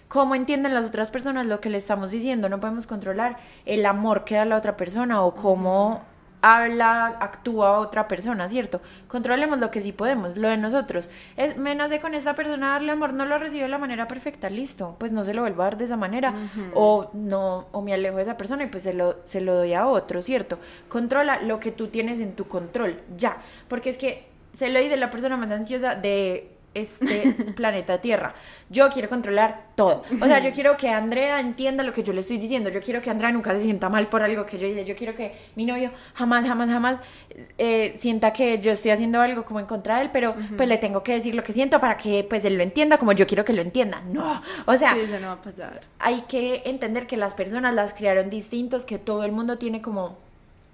cómo 0.08 0.34
entienden 0.34 0.74
las 0.74 0.86
otras 0.86 1.10
personas 1.10 1.46
lo 1.46 1.60
que 1.60 1.68
le 1.68 1.76
estamos 1.76 2.10
diciendo, 2.10 2.48
no 2.48 2.58
podemos 2.58 2.86
controlar 2.86 3.36
el 3.66 3.84
amor 3.84 4.24
que 4.24 4.36
da 4.36 4.44
la 4.44 4.56
otra 4.56 4.76
persona 4.76 5.22
o 5.22 5.34
cómo 5.34 6.02
habla, 6.42 7.18
actúa 7.20 7.78
otra 7.78 8.08
persona, 8.08 8.48
¿cierto? 8.48 8.80
Controlemos 9.08 9.58
lo 9.58 9.70
que 9.70 9.82
sí 9.82 9.92
podemos, 9.92 10.36
lo 10.36 10.48
de 10.48 10.56
nosotros. 10.56 11.08
Es, 11.36 11.56
me 11.56 11.74
nace 11.74 12.00
con 12.00 12.14
esa 12.14 12.34
persona 12.34 12.70
darle 12.70 12.92
amor, 12.92 13.12
no 13.12 13.26
lo 13.26 13.38
recibe 13.38 13.62
de 13.62 13.68
la 13.68 13.78
manera 13.78 14.08
perfecta, 14.08 14.50
listo, 14.50 14.96
pues 14.98 15.12
no 15.12 15.24
se 15.24 15.34
lo 15.34 15.42
vuelvo 15.42 15.62
a 15.62 15.66
dar 15.66 15.76
de 15.76 15.84
esa 15.84 15.96
manera, 15.96 16.34
o 16.74 17.10
no, 17.12 17.66
o 17.72 17.82
me 17.82 17.92
alejo 17.92 18.16
de 18.16 18.22
esa 18.22 18.36
persona 18.36 18.64
y 18.64 18.66
pues 18.66 18.82
se 18.82 18.94
lo, 18.94 19.16
se 19.24 19.40
lo 19.40 19.54
doy 19.54 19.74
a 19.74 19.86
otro, 19.86 20.22
¿cierto? 20.22 20.58
Controla 20.88 21.42
lo 21.42 21.60
que 21.60 21.72
tú 21.72 21.88
tienes 21.88 22.20
en 22.20 22.34
tu 22.34 22.48
control, 22.48 23.00
ya, 23.16 23.38
porque 23.68 23.90
es 23.90 23.98
que 23.98 24.28
se 24.52 24.70
lo 24.70 24.80
dice 24.80 24.96
la 24.96 25.10
persona 25.10 25.36
más 25.36 25.50
ansiosa 25.50 25.94
de 25.94 26.59
este 26.74 27.32
planeta 27.56 28.00
Tierra. 28.00 28.34
Yo 28.68 28.88
quiero 28.90 29.08
controlar 29.08 29.64
todo. 29.74 30.04
O 30.20 30.26
sea, 30.26 30.38
yo 30.38 30.50
quiero 30.54 30.76
que 30.76 30.88
Andrea 30.88 31.40
entienda 31.40 31.82
lo 31.82 31.92
que 31.92 32.02
yo 32.02 32.12
le 32.12 32.20
estoy 32.20 32.38
diciendo. 32.38 32.70
Yo 32.70 32.80
quiero 32.80 33.00
que 33.00 33.10
Andrea 33.10 33.32
nunca 33.32 33.52
se 33.52 33.62
sienta 33.62 33.88
mal 33.88 34.08
por 34.08 34.22
algo 34.22 34.46
que 34.46 34.58
yo 34.58 34.66
hice. 34.66 34.84
Yo 34.84 34.94
quiero 34.96 35.14
que 35.14 35.34
mi 35.56 35.64
novio 35.66 35.90
jamás, 36.14 36.46
jamás, 36.46 36.70
jamás 36.70 36.98
eh, 37.58 37.94
sienta 37.98 38.32
que 38.32 38.58
yo 38.60 38.72
estoy 38.72 38.92
haciendo 38.92 39.20
algo 39.20 39.44
como 39.44 39.60
en 39.60 39.66
contra 39.66 39.96
de 39.96 40.02
él, 40.02 40.10
pero 40.12 40.34
pues 40.56 40.68
le 40.68 40.78
tengo 40.78 41.02
que 41.02 41.14
decir 41.14 41.34
lo 41.34 41.42
que 41.42 41.52
siento 41.52 41.80
para 41.80 41.96
que 41.96 42.24
pues 42.28 42.44
él 42.44 42.56
lo 42.56 42.62
entienda 42.62 42.98
como 42.98 43.12
yo 43.12 43.26
quiero 43.26 43.44
que 43.44 43.52
lo 43.52 43.62
entienda. 43.62 44.02
No, 44.02 44.42
o 44.66 44.76
sea, 44.76 44.94
Sí, 44.94 45.00
eso 45.00 45.18
no 45.20 45.28
va 45.28 45.32
a 45.34 45.42
pasar. 45.42 45.80
hay 45.98 46.22
que 46.22 46.62
entender 46.66 47.06
que 47.06 47.16
las 47.16 47.34
personas 47.34 47.74
las 47.74 47.94
crearon 47.94 48.30
distintos, 48.30 48.84
que 48.84 48.98
todo 48.98 49.24
el 49.24 49.32
mundo 49.32 49.58
tiene 49.58 49.82
como 49.82 50.18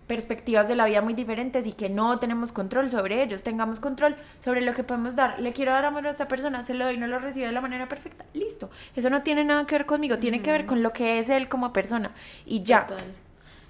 perspectivas 0.07 0.69
de 0.69 0.77
la 0.77 0.87
vida 0.87 1.01
muy 1.01 1.15
diferentes 1.15 1.67
y 1.67 1.73
que 1.73 1.89
no 1.89 2.19
tenemos 2.19 2.53
control 2.53 2.91
sobre 2.91 3.23
ellos, 3.23 3.43
tengamos 3.43 3.81
control 3.81 4.17
sobre 4.41 4.61
lo 4.61 4.73
que 4.75 4.85
podemos 4.85 5.17
dar. 5.17 5.41
Le 5.41 5.53
quiero 5.53 5.73
dar 5.73 5.85
amor 5.85 6.07
a 6.07 6.11
esta 6.11 6.29
persona, 6.29 6.63
se 6.63 6.75
lo 6.75 6.85
doy, 6.85 6.97
no 6.97 7.07
lo 7.07 7.19
recibe 7.19 7.47
de 7.47 7.53
la 7.53 7.61
manera 7.61 7.89
perfecta, 7.89 8.25
listo. 8.33 8.71
Eso 8.95 9.11
no 9.11 9.23
tiene 9.23 9.45
nada 9.45 9.67
que 9.67 9.77
ver 9.77 9.87
conmigo, 9.87 10.19
tiene 10.19 10.43
que 10.43 10.51
ver 10.51 10.67
con 10.67 10.83
lo 10.83 10.93
que 10.93 11.19
es 11.19 11.29
él 11.29 11.49
como 11.49 11.73
persona 11.73 12.13
y 12.45 12.63
ya. 12.63 12.87
Total. 12.87 13.05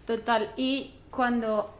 Total. 0.06 0.50
Y 0.56 0.94
cuando 1.10 1.75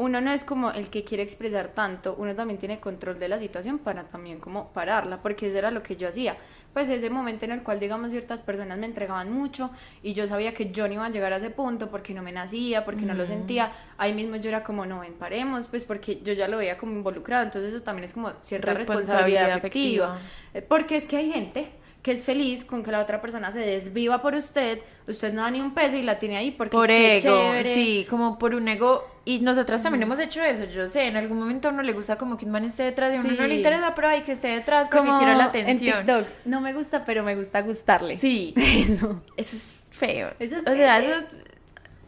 uno 0.00 0.22
no 0.22 0.32
es 0.32 0.44
como 0.44 0.70
el 0.70 0.88
que 0.88 1.04
quiere 1.04 1.22
expresar 1.22 1.68
tanto, 1.68 2.14
uno 2.16 2.34
también 2.34 2.58
tiene 2.58 2.80
control 2.80 3.18
de 3.18 3.28
la 3.28 3.38
situación 3.38 3.78
para 3.78 4.04
también 4.04 4.40
como 4.40 4.72
pararla, 4.72 5.20
porque 5.20 5.48
eso 5.48 5.58
era 5.58 5.70
lo 5.70 5.82
que 5.82 5.94
yo 5.94 6.08
hacía. 6.08 6.38
Pues 6.72 6.88
ese 6.88 7.10
momento 7.10 7.44
en 7.44 7.50
el 7.50 7.62
cual, 7.62 7.78
digamos, 7.80 8.10
ciertas 8.10 8.40
personas 8.40 8.78
me 8.78 8.86
entregaban 8.86 9.30
mucho 9.30 9.70
y 10.02 10.14
yo 10.14 10.26
sabía 10.26 10.54
que 10.54 10.70
yo 10.70 10.88
no 10.88 10.94
iba 10.94 11.04
a 11.04 11.10
llegar 11.10 11.34
a 11.34 11.36
ese 11.36 11.50
punto 11.50 11.90
porque 11.90 12.14
no 12.14 12.22
me 12.22 12.32
nacía, 12.32 12.82
porque 12.86 13.04
no 13.04 13.12
lo 13.12 13.26
sentía, 13.26 13.72
ahí 13.98 14.14
mismo 14.14 14.36
yo 14.36 14.48
era 14.48 14.62
como, 14.62 14.86
no, 14.86 15.00
ven, 15.00 15.12
paremos, 15.12 15.68
pues 15.68 15.84
porque 15.84 16.22
yo 16.22 16.32
ya 16.32 16.48
lo 16.48 16.56
veía 16.56 16.78
como 16.78 16.92
involucrado, 16.92 17.44
entonces 17.44 17.74
eso 17.74 17.82
también 17.82 18.04
es 18.04 18.14
como 18.14 18.32
cierta 18.40 18.72
responsabilidad, 18.72 19.48
Responsabilidad 19.48 19.50
afectiva. 19.52 20.06
afectiva. 20.14 20.30
Eh, 20.54 20.62
Porque 20.62 20.96
es 20.96 21.04
que 21.04 21.18
hay 21.18 21.30
gente 21.30 21.70
que 22.02 22.12
es 22.12 22.24
feliz 22.24 22.64
con 22.64 22.82
que 22.82 22.90
la 22.90 23.00
otra 23.00 23.20
persona 23.20 23.52
se 23.52 23.58
desviva 23.58 24.22
por 24.22 24.34
usted, 24.34 24.78
usted 25.06 25.34
no 25.34 25.42
da 25.42 25.50
ni 25.50 25.60
un 25.60 25.74
peso 25.74 25.96
y 25.96 26.02
la 26.02 26.18
tiene 26.18 26.38
ahí 26.38 26.50
porque 26.50 26.70
Por 26.76 26.86
qué 26.86 27.16
ego, 27.18 27.36
chévere. 27.36 27.74
sí, 27.74 28.06
como 28.08 28.38
por 28.38 28.54
un 28.54 28.66
ego. 28.68 29.06
Y 29.26 29.40
nosotras 29.40 29.82
también 29.82 30.02
hemos 30.04 30.18
hecho 30.18 30.42
eso, 30.42 30.64
yo 30.64 30.88
sé, 30.88 31.06
en 31.08 31.16
algún 31.18 31.38
momento 31.38 31.68
a 31.68 31.72
uno 31.72 31.82
le 31.82 31.92
gusta 31.92 32.16
como 32.16 32.38
que 32.38 32.46
un 32.46 32.52
man 32.52 32.64
esté 32.64 32.84
detrás 32.84 33.12
de 33.12 33.20
uno, 33.20 33.28
Sí. 33.28 33.36
no 33.38 33.46
le 33.46 33.54
interesa, 33.56 33.94
pero 33.94 34.08
hay 34.08 34.22
que 34.22 34.32
esté 34.32 34.48
detrás 34.48 34.88
porque 34.88 35.06
Como 35.06 35.18
quiero 35.18 35.34
la 35.34 35.44
en 35.44 35.48
atención. 35.50 35.98
TikTok, 36.06 36.26
no 36.46 36.60
me 36.62 36.72
gusta, 36.72 37.04
pero 37.04 37.22
me 37.22 37.34
gusta 37.36 37.60
gustarle. 37.60 38.16
Sí, 38.16 38.54
Eso. 38.56 39.22
eso 39.36 39.56
es 39.56 39.76
feo. 39.90 40.30
Eso 40.38 40.56
es 40.56 40.66
o 40.66 40.74
sea, 40.74 40.98
eso 41.00 41.22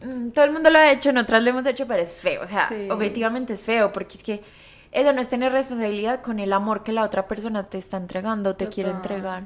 mm, 0.01 0.29
todo 0.31 0.45
el 0.45 0.51
mundo 0.51 0.71
lo 0.71 0.79
ha 0.79 0.91
hecho, 0.91 1.11
nosotras 1.13 1.43
lo 1.43 1.51
hemos 1.51 1.67
hecho, 1.67 1.85
pero 1.87 2.01
es 2.01 2.19
feo, 2.19 2.41
o 2.41 2.47
sea, 2.47 2.67
Sí. 2.67 2.87
objetivamente 2.89 3.53
es 3.53 3.63
feo, 3.63 3.93
porque 3.93 4.17
es 4.17 4.23
que 4.23 4.41
eso 4.91 5.13
no 5.13 5.21
es 5.21 5.29
tener 5.29 5.51
responsabilidad 5.51 6.21
con 6.21 6.39
el 6.39 6.51
amor 6.51 6.83
que 6.83 6.91
la 6.91 7.03
otra 7.03 7.27
persona 7.27 7.63
te 7.63 7.77
está 7.77 7.97
entregando, 7.97 8.55
te 8.55 8.69
quiere 8.69 8.89
entregar. 8.89 9.43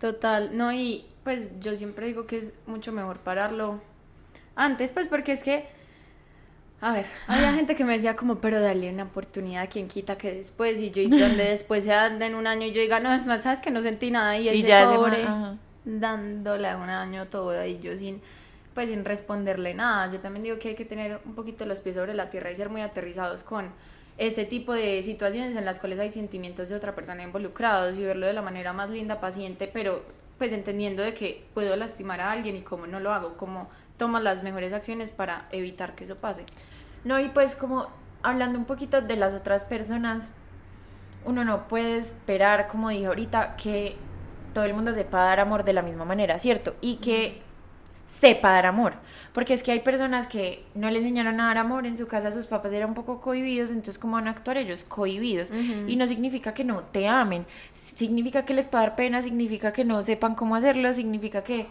Total, 0.00 0.56
no, 0.56 0.72
y 0.72 1.04
pues 1.24 1.52
yo 1.60 1.76
siempre 1.76 2.06
digo 2.06 2.26
que 2.26 2.38
es 2.38 2.54
mucho 2.66 2.90
mejor 2.90 3.18
pararlo 3.18 3.82
antes, 4.56 4.92
pues 4.92 5.08
porque 5.08 5.32
es 5.32 5.44
que, 5.44 5.66
a 6.80 6.94
ver, 6.94 7.06
había 7.26 7.52
gente 7.52 7.76
que 7.76 7.84
me 7.84 7.92
decía 7.92 8.16
como, 8.16 8.40
pero 8.40 8.60
dale 8.60 8.90
una 8.90 9.04
oportunidad, 9.04 9.68
quien 9.68 9.88
quita 9.88 10.16
que 10.16 10.32
después, 10.32 10.80
y 10.80 10.90
yo, 10.90 11.02
y 11.02 11.08
donde 11.08 11.44
después 11.50 11.84
sea 11.84 12.06
en 12.06 12.34
un 12.34 12.46
año, 12.46 12.66
yo 12.68 12.80
diga, 12.80 12.98
no, 12.98 13.12
es 13.12 13.26
más, 13.26 13.42
sabes 13.42 13.60
que 13.60 13.70
no 13.70 13.82
sentí 13.82 14.10
nada, 14.10 14.38
y 14.38 14.48
ese 14.48 14.56
Y 14.56 14.62
ya 14.62 14.84
ese 14.84 14.96
pobre 14.96 15.26
dándole 15.84 16.74
un 16.76 16.88
año 16.88 17.26
todo, 17.28 17.64
y 17.66 17.78
yo 17.80 17.96
sin, 17.98 18.22
pues 18.72 18.88
sin 18.88 19.04
responderle 19.04 19.74
nada, 19.74 20.10
yo 20.10 20.18
también 20.20 20.44
digo 20.44 20.58
que 20.58 20.68
hay 20.68 20.74
que 20.74 20.86
tener 20.86 21.20
un 21.26 21.34
poquito 21.34 21.66
los 21.66 21.80
pies 21.80 21.96
sobre 21.96 22.14
la 22.14 22.30
tierra 22.30 22.50
y 22.50 22.56
ser 22.56 22.70
muy 22.70 22.80
aterrizados 22.80 23.42
con 23.42 23.70
ese 24.20 24.44
tipo 24.44 24.74
de 24.74 25.02
situaciones 25.02 25.56
en 25.56 25.64
las 25.64 25.78
cuales 25.78 25.98
hay 25.98 26.10
sentimientos 26.10 26.68
de 26.68 26.74
otra 26.74 26.94
persona 26.94 27.22
involucrados 27.22 27.96
y 27.96 28.02
verlo 28.02 28.26
de 28.26 28.34
la 28.34 28.42
manera 28.42 28.74
más 28.74 28.90
linda, 28.90 29.18
paciente, 29.18 29.66
pero 29.66 30.04
pues 30.36 30.52
entendiendo 30.52 31.02
de 31.02 31.14
que 31.14 31.46
puedo 31.54 31.74
lastimar 31.74 32.20
a 32.20 32.30
alguien 32.30 32.54
y 32.54 32.60
cómo 32.60 32.86
no 32.86 33.00
lo 33.00 33.14
hago, 33.14 33.38
cómo 33.38 33.70
tomas 33.96 34.22
las 34.22 34.42
mejores 34.42 34.74
acciones 34.74 35.10
para 35.10 35.48
evitar 35.52 35.94
que 35.94 36.04
eso 36.04 36.16
pase. 36.16 36.44
No, 37.02 37.18
y 37.18 37.30
pues 37.30 37.56
como 37.56 37.88
hablando 38.22 38.58
un 38.58 38.66
poquito 38.66 39.00
de 39.00 39.16
las 39.16 39.32
otras 39.32 39.64
personas, 39.64 40.32
uno 41.24 41.42
no 41.42 41.66
puede 41.66 41.96
esperar, 41.96 42.68
como 42.68 42.90
dije 42.90 43.06
ahorita, 43.06 43.56
que 43.56 43.96
todo 44.52 44.64
el 44.64 44.74
mundo 44.74 44.92
sepa 44.92 45.24
dar 45.24 45.40
amor 45.40 45.64
de 45.64 45.72
la 45.72 45.80
misma 45.80 46.04
manera, 46.04 46.38
¿cierto? 46.38 46.76
Y 46.82 46.96
que 46.96 47.40
sepa 48.10 48.50
dar 48.52 48.66
amor. 48.66 48.94
Porque 49.32 49.54
es 49.54 49.62
que 49.62 49.70
hay 49.72 49.80
personas 49.80 50.26
que 50.26 50.64
no 50.74 50.90
le 50.90 50.98
enseñaron 50.98 51.40
a 51.40 51.46
dar 51.46 51.58
amor, 51.58 51.86
en 51.86 51.96
su 51.96 52.08
casa 52.08 52.32
sus 52.32 52.46
papás 52.46 52.72
eran 52.72 52.90
un 52.90 52.94
poco 52.94 53.20
cohibidos, 53.20 53.70
entonces 53.70 53.98
¿cómo 53.98 54.14
van 54.14 54.26
a 54.26 54.32
actuar 54.32 54.56
ellos? 54.56 54.84
Cohibidos. 54.84 55.52
Y 55.86 55.96
no 55.96 56.06
significa 56.06 56.52
que 56.52 56.64
no 56.64 56.80
te 56.80 57.06
amen, 57.06 57.46
significa 57.72 58.44
que 58.44 58.54
les 58.54 58.66
pueda 58.66 58.84
dar 58.84 58.96
pena, 58.96 59.22
significa 59.22 59.72
que 59.72 59.84
no 59.84 60.02
sepan 60.02 60.34
cómo 60.34 60.56
hacerlo, 60.56 60.92
significa 60.92 61.44
que, 61.44 61.68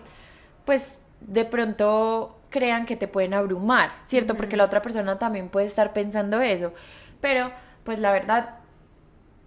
pues, 0.66 1.00
de 1.20 1.44
pronto 1.44 2.40
crean 2.50 2.86
que 2.86 2.96
te 2.96 3.08
pueden 3.08 3.34
abrumar, 3.34 3.92
¿cierto? 4.06 4.36
Porque 4.36 4.56
la 4.56 4.64
otra 4.64 4.82
persona 4.82 5.20
también 5.20 5.50
puede 5.50 5.68
estar 5.68 5.92
pensando 5.92 6.42
eso. 6.42 6.74
Pero, 7.20 7.52
pues 7.84 8.00
la 8.00 8.12
verdad, 8.12 8.59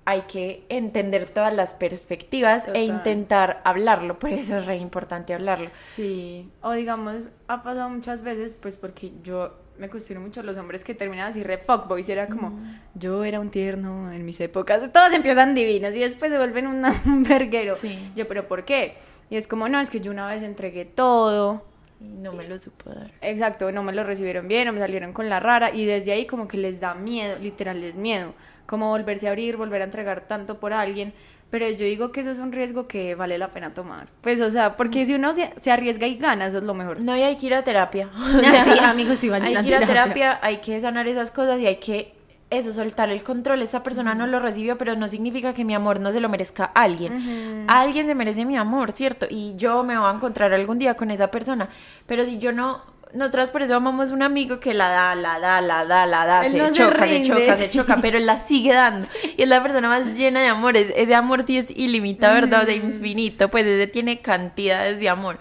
hay 0.05 0.23
que 0.23 0.65
entender 0.69 1.29
todas 1.31 1.55
las 1.55 1.75
perspectivas 1.75 2.67
Total. 2.67 2.77
e 2.81 2.85
intentar 2.85 3.61
hablarlo, 3.65 4.19
por 4.19 4.31
eso 4.31 4.59
es 4.59 4.67
re 4.67 4.77
importante 4.77 5.33
hablarlo. 5.35 5.71
Sí, 5.85 6.49
o 6.61 6.73
digamos, 6.73 7.31
ha 7.49 7.63
pasado 7.63 7.89
muchas 7.89 8.23
veces, 8.23 8.55
pues 8.55 8.75
porque 8.77 9.13
yo 9.23 9.55
me 9.79 9.89
cuestiono 9.89 10.21
mucho 10.21 10.43
los 10.43 10.57
hombres 10.59 10.85
que 10.85 10.95
terminan 10.95 11.31
así 11.31 11.43
re 11.43 11.57
fuckboys, 11.59 12.09
era 12.09 12.27
como, 12.27 12.53
yo 12.95 13.25
era 13.25 13.41
un 13.41 13.51
tierno 13.51 14.13
en 14.13 14.25
mis 14.25 14.41
épocas, 14.41 14.93
todos 14.93 15.13
empiezan 15.13 15.55
divinos 15.55 15.95
y 15.97 16.01
después 16.01 16.31
se 16.31 16.37
vuelven 16.37 16.67
una- 16.67 17.01
un 17.07 17.23
verguero. 17.23 17.77
Sí. 17.77 18.11
Yo, 18.17 18.27
pero 18.29 18.47
¿por 18.49 18.65
qué? 18.65 18.95
Y 19.31 19.37
es 19.37 19.47
como, 19.49 19.69
no, 19.69 19.81
es 19.81 19.89
que 19.91 20.01
yo 20.01 20.11
una 20.11 20.27
vez 20.27 20.43
entregué 20.43 20.85
todo, 20.85 21.65
Y 22.01 22.05
no 22.05 22.33
me 22.33 22.47
lo 22.49 22.59
supo 22.59 22.91
dar. 22.91 23.13
Exacto, 23.23 23.71
no 23.73 23.83
me 23.85 23.93
lo 23.93 24.03
recibieron 24.05 24.47
bien, 24.49 24.69
o 24.69 24.73
me 24.73 24.81
salieron 24.81 25.13
con 25.13 25.29
la 25.31 25.39
rara 25.41 25.71
y 25.73 25.85
desde 25.87 26.13
ahí 26.13 26.27
como 26.27 26.49
que 26.49 26.59
les 26.59 26.81
da 26.81 26.95
miedo, 26.95 27.39
literal 27.39 27.81
les 27.81 27.97
miedo, 27.97 28.35
como 28.73 28.89
volverse 28.89 29.27
a 29.27 29.33
abrir, 29.33 29.59
volver 29.59 29.83
a 29.83 29.85
entregar 29.85 30.23
tanto 30.23 30.59
por 30.59 30.73
alguien, 30.73 31.13
pero 31.51 31.69
yo 31.69 31.85
digo 31.85 32.11
que 32.11 32.23
eso 32.23 32.31
es 32.31 32.39
un 32.39 32.53
riesgo 32.53 32.89
que 32.89 33.15
vale 33.15 33.37
la 33.37 33.51
pena 33.51 33.75
tomar. 33.75 34.09
Pues 34.23 34.41
o 34.41 34.51
sea, 34.51 34.79
porque 34.79 35.05
si 35.05 35.13
uno 35.15 35.35
se, 35.35 35.53
se 35.61 35.71
arriesga 35.71 36.07
y 36.07 36.17
gana, 36.17 36.47
eso 36.47 36.57
es 36.57 36.65
lo 36.65 36.73
mejor. 36.73 36.99
No, 37.03 37.15
y 37.15 37.21
hay 37.23 37.37
que 37.37 37.49
ir 37.49 37.55
a 37.55 37.63
terapia. 37.65 38.09
O 38.17 38.41
sea, 38.41 38.65
sí, 38.65 38.71
amigos, 38.83 39.19
sí, 39.19 39.29
vayan 39.29 39.49
hay 39.49 39.57
a 39.57 39.63
que 39.63 39.69
ir 39.69 39.75
a 39.75 39.81
terapia. 39.81 40.15
terapia, 40.15 40.39
hay 40.41 40.57
que 40.63 40.81
sanar 40.81 41.07
esas 41.07 41.31
cosas 41.31 41.61
y 41.61 41.67
hay 41.67 41.77
que 41.77 42.15
eso, 42.53 42.73
soltar 42.73 43.11
el 43.11 43.23
control. 43.23 43.63
Esa 43.63 43.83
persona 43.83 44.15
no 44.15 44.27
lo 44.27 44.39
recibió, 44.39 44.79
pero 44.79 44.95
no 44.95 45.09
significa 45.09 45.53
que 45.55 45.65
mi 45.65 45.75
amor 45.75 45.99
no 46.01 46.13
se 46.13 46.21
lo 46.21 46.29
merezca 46.29 46.71
a 46.75 46.83
alguien. 46.83 47.65
Alguien 47.69 48.07
se 48.07 48.15
merece 48.15 48.45
mi 48.45 48.57
amor, 48.57 48.93
¿cierto? 48.93 49.27
Y 49.29 49.55
yo 49.57 49.83
me 49.83 49.99
voy 49.99 50.09
a 50.09 50.13
encontrar 50.15 50.53
algún 50.53 50.79
día 50.79 50.95
con 50.95 51.11
esa 51.11 51.31
persona. 51.31 51.69
Pero 52.07 52.25
si 52.25 52.39
yo 52.39 52.53
no, 52.53 52.83
nosotras 53.15 53.51
por 53.51 53.63
eso 53.63 53.75
amamos 53.77 54.11
un 54.11 54.23
amigo 54.23 54.59
que 54.61 54.73
la 54.75 54.89
da, 54.89 55.15
la 55.15 55.39
da, 55.39 55.61
la 55.61 55.85
da, 55.85 56.07
la 56.07 56.25
da, 56.27 56.45
se 56.45 56.57
no 56.59 56.67
se 56.69 56.73
choca, 56.75 57.07
se 57.09 57.23
choca, 57.23 57.55
se 57.57 57.71
choca, 57.71 57.99
pero 58.01 58.17
él 58.19 58.27
la 58.27 58.41
sigue 58.41 58.73
dando. 58.73 59.07
Y 59.37 59.43
es 59.43 59.49
la 59.49 59.63
persona 59.63 59.89
más 59.89 60.07
llena 60.15 60.41
de 60.41 60.49
amor. 60.49 60.77
Es- 60.77 60.93
Ese 60.97 61.15
amor 61.15 61.45
sí 61.47 61.59
es 61.59 61.71
ilimitado, 61.71 62.35
¿verdad? 62.35 62.63
O 62.63 62.65
sea, 62.67 62.75
infinito. 62.75 63.49
Pues 63.51 63.67
ese 63.67 63.87
tiene 63.87 64.21
cantidades 64.23 64.99
de 65.01 65.09
amor. 65.09 65.39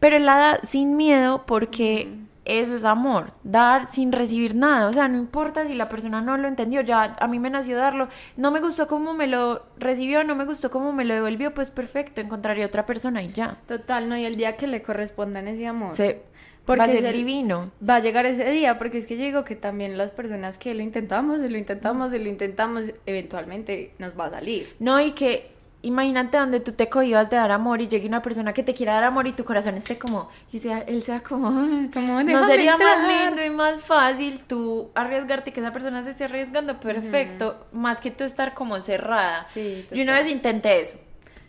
Pero 0.00 0.16
él 0.16 0.26
la 0.26 0.36
da 0.36 0.60
sin 0.62 0.96
miedo 0.96 1.44
porque 1.46 2.08
eso 2.48 2.74
es 2.74 2.84
amor, 2.84 3.32
dar 3.44 3.88
sin 3.90 4.10
recibir 4.10 4.54
nada, 4.54 4.88
o 4.88 4.92
sea, 4.92 5.06
no 5.06 5.18
importa 5.18 5.66
si 5.66 5.74
la 5.74 5.88
persona 5.88 6.20
no 6.20 6.36
lo 6.38 6.48
entendió, 6.48 6.80
ya 6.80 7.16
a 7.20 7.28
mí 7.28 7.38
me 7.38 7.50
nació 7.50 7.76
darlo, 7.76 8.08
no 8.36 8.50
me 8.50 8.60
gustó 8.60 8.86
cómo 8.88 9.12
me 9.14 9.26
lo 9.26 9.62
recibió, 9.78 10.24
no 10.24 10.34
me 10.34 10.44
gustó 10.46 10.70
cómo 10.70 10.92
me 10.92 11.04
lo 11.04 11.14
devolvió, 11.14 11.52
pues 11.54 11.70
perfecto, 11.70 12.20
encontraré 12.20 12.64
otra 12.64 12.86
persona 12.86 13.22
y 13.22 13.28
ya. 13.28 13.58
Total, 13.66 14.08
no, 14.08 14.16
y 14.16 14.24
el 14.24 14.36
día 14.36 14.56
que 14.56 14.66
le 14.66 14.82
correspondan 14.82 15.46
ese 15.46 15.66
amor. 15.66 15.94
Se, 15.94 16.22
Porque 16.64 16.78
va 16.80 16.84
a 16.86 16.88
es 16.90 17.00
ser 17.00 17.06
el- 17.06 17.12
divino. 17.16 17.70
Va 17.86 17.96
a 17.96 18.00
llegar 18.00 18.24
ese 18.26 18.50
día, 18.50 18.78
porque 18.78 18.98
es 18.98 19.06
que 19.06 19.16
digo 19.16 19.44
que 19.44 19.54
también 19.56 19.96
las 19.98 20.10
personas 20.10 20.58
que 20.58 20.74
lo 20.74 20.82
intentamos, 20.82 21.42
y 21.42 21.48
lo 21.48 21.58
intentamos, 21.58 22.12
y 22.14 22.18
lo 22.18 22.28
intentamos, 22.28 22.86
eventualmente 23.06 23.92
nos 23.98 24.18
va 24.18 24.26
a 24.26 24.30
salir. 24.30 24.74
No, 24.78 25.00
y 25.00 25.12
que 25.12 25.50
imagínate 25.82 26.36
donde 26.38 26.60
tú 26.60 26.72
te 26.72 26.88
cogías 26.88 27.30
de 27.30 27.36
dar 27.36 27.52
amor 27.52 27.80
y 27.80 27.86
llegue 27.88 28.08
una 28.08 28.20
persona 28.20 28.52
que 28.52 28.62
te 28.62 28.74
quiera 28.74 28.94
dar 28.94 29.04
amor 29.04 29.26
y 29.28 29.32
tu 29.32 29.44
corazón 29.44 29.76
esté 29.76 29.96
como, 29.98 30.28
y 30.52 30.58
sea, 30.58 30.78
él 30.80 31.02
sea 31.02 31.20
como, 31.22 31.48
"Ay, 31.48 31.88
Como, 31.94 32.14
no 32.20 32.24
"Déjame 32.24 32.46
sería 32.46 32.76
más 32.76 32.98
entrar". 32.98 33.26
lindo 33.28 33.44
y 33.44 33.50
más 33.50 33.82
fácil 33.84 34.40
tú 34.46 34.90
arriesgarte 34.94 35.52
que 35.52 35.60
esa 35.60 35.72
persona 35.72 36.02
se 36.02 36.10
esté 36.10 36.24
arriesgando, 36.24 36.80
perfecto, 36.80 37.66
más 37.72 38.00
que 38.00 38.10
tú 38.10 38.24
estar 38.24 38.54
como 38.54 38.80
cerrada. 38.80 39.44
Sí, 39.46 39.86
Yo 39.92 40.02
una 40.02 40.14
vez 40.14 40.28
intenté 40.28 40.80
eso. 40.80 40.98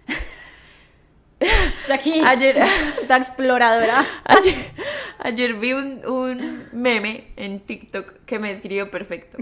Jackie, 1.88 2.22
Ayer, 2.26 2.58
esta 3.02 3.16
exploradora. 3.18 4.06
ayer, 4.26 4.56
ayer 5.20 5.54
vi 5.54 5.72
un, 5.74 6.06
un 6.06 6.68
meme 6.74 7.32
en 7.38 7.62
TikTok 7.62 8.26
que 8.26 8.40
me 8.40 8.52
escribió 8.52 8.92
perfecto, 8.92 9.38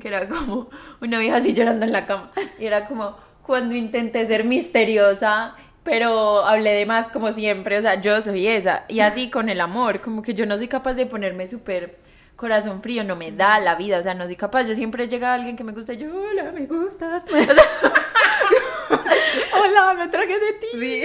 que 0.00 0.08
era 0.08 0.26
como 0.26 0.70
una 1.02 1.18
vieja 1.18 1.36
así 1.36 1.52
llorando 1.52 1.84
en 1.84 1.92
la 1.92 2.06
cama. 2.06 2.32
Y 2.58 2.64
era 2.64 2.86
como 2.86 3.16
cuando 3.46 3.74
intenté 3.74 4.26
ser 4.26 4.44
misteriosa, 4.44 5.54
pero 5.82 6.44
hablé 6.44 6.72
de 6.72 6.86
más 6.86 7.10
como 7.10 7.30
siempre, 7.32 7.78
o 7.78 7.82
sea, 7.82 8.00
yo 8.00 8.20
soy 8.22 8.48
esa. 8.48 8.84
Y 8.88 9.00
así 9.00 9.30
con 9.32 9.48
el 9.48 9.60
amor, 9.60 10.00
como 10.00 10.22
que 10.22 10.34
yo 10.34 10.46
no 10.46 10.56
soy 10.56 10.68
capaz 10.68 10.94
de 10.94 11.06
ponerme 11.06 11.46
súper 11.46 11.98
corazón 12.36 12.82
frío, 12.82 13.04
no 13.04 13.16
me 13.16 13.30
da 13.32 13.60
la 13.60 13.74
vida, 13.76 13.98
o 13.98 14.02
sea, 14.02 14.14
no 14.14 14.24
soy 14.24 14.36
capaz. 14.36 14.64
Yo 14.64 14.74
siempre 14.74 15.08
llega 15.08 15.34
alguien 15.34 15.56
que 15.56 15.64
me 15.64 15.72
gusta 15.72 15.92
yo, 15.92 16.08
hola, 16.14 16.52
me 16.52 16.66
gustas. 16.66 17.24
O 17.34 17.36
sea, 17.36 17.54
Hola, 19.60 19.94
me 19.94 20.08
traje 20.08 20.38
de 20.38 20.52
ti. 20.54 20.66
Sí. 20.78 21.02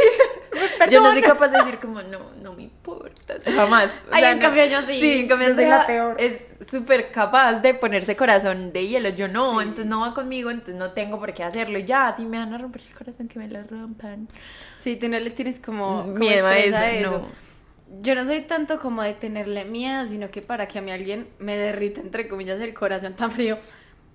Perdón. 0.77 0.89
Yo 0.91 1.01
no 1.01 1.11
soy 1.11 1.21
capaz 1.21 1.47
de 1.49 1.57
decir 1.59 1.79
como, 1.79 2.01
no, 2.01 2.31
no 2.41 2.53
me 2.53 2.63
importa. 2.63 3.35
Jamás. 3.45 3.89
O 4.09 4.13
Ay, 4.13 4.23
en 4.25 4.37
no. 4.37 4.41
cambio 4.43 4.65
yo 4.65 4.79
sí. 4.81 4.99
Sí, 4.99 5.19
en 5.21 5.27
cambio 5.27 5.49
Yo 5.49 5.55
soy 5.55 5.65
la 5.65 5.85
peor. 5.85 6.15
Es 6.19 6.41
súper 6.69 7.11
capaz 7.11 7.53
de 7.61 7.73
ponerse 7.73 8.15
corazón 8.15 8.73
de 8.73 8.87
hielo. 8.87 9.09
Yo 9.09 9.27
no, 9.27 9.61
entonces 9.61 9.85
no 9.85 10.01
va 10.01 10.13
conmigo, 10.13 10.49
entonces 10.49 10.75
no 10.75 10.91
tengo 10.91 11.19
por 11.19 11.33
qué 11.33 11.43
hacerlo. 11.43 11.77
Y 11.79 11.85
Ya, 11.85 12.13
si 12.15 12.25
me 12.25 12.37
van 12.39 12.53
a 12.53 12.57
romper 12.57 12.81
el 12.81 12.93
corazón, 12.93 13.27
que 13.27 13.39
me 13.39 13.47
lo 13.47 13.63
rompan. 13.63 14.27
Sí, 14.77 14.95
tú 14.95 15.07
no 15.09 15.19
le 15.19 15.29
tienes 15.29 15.59
como, 15.59 16.01
como 16.03 16.15
Miedo 16.15 16.47
a 16.47 16.57
eso, 16.57 16.77
no. 17.03 17.49
Yo 18.01 18.13
no 18.13 18.23
soy 18.25 18.41
tanto 18.41 18.79
como 18.79 19.01
de 19.01 19.13
tenerle 19.15 19.65
miedo, 19.65 20.05
sino 20.05 20.29
que 20.29 20.43
para 20.43 20.67
que 20.67 20.77
a 20.77 20.81
mí 20.81 20.91
alguien 20.91 21.27
me 21.39 21.57
derrita, 21.57 22.01
entre 22.01 22.27
comillas, 22.27 22.61
el 22.61 22.73
corazón 22.73 23.15
tan 23.15 23.31
frío. 23.31 23.57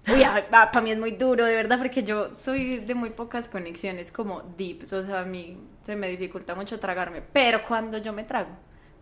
Uy, 0.07 0.23
para 0.51 0.81
mí 0.83 0.91
es 0.91 0.99
muy 0.99 1.13
duro, 1.13 1.45
de 1.45 1.55
verdad, 1.55 1.79
porque 1.79 2.03
yo 2.03 2.35
soy 2.35 2.79
de 2.81 2.95
muy 2.95 3.11
pocas 3.11 3.49
conexiones 3.49 4.13
como 4.13 4.43
deeps, 4.59 4.93
o 4.93 5.03
sea, 5.03 5.21
a 5.21 5.25
mí 5.25 5.59
se 5.83 5.97
me 5.97 6.09
dificulta 6.09 6.55
mucho 6.55 6.79
tragarme, 6.79 7.23
pero 7.23 7.65
cuando 7.67 7.99
yo 7.99 8.13
me 8.13 8.25
trago, 8.25 8.51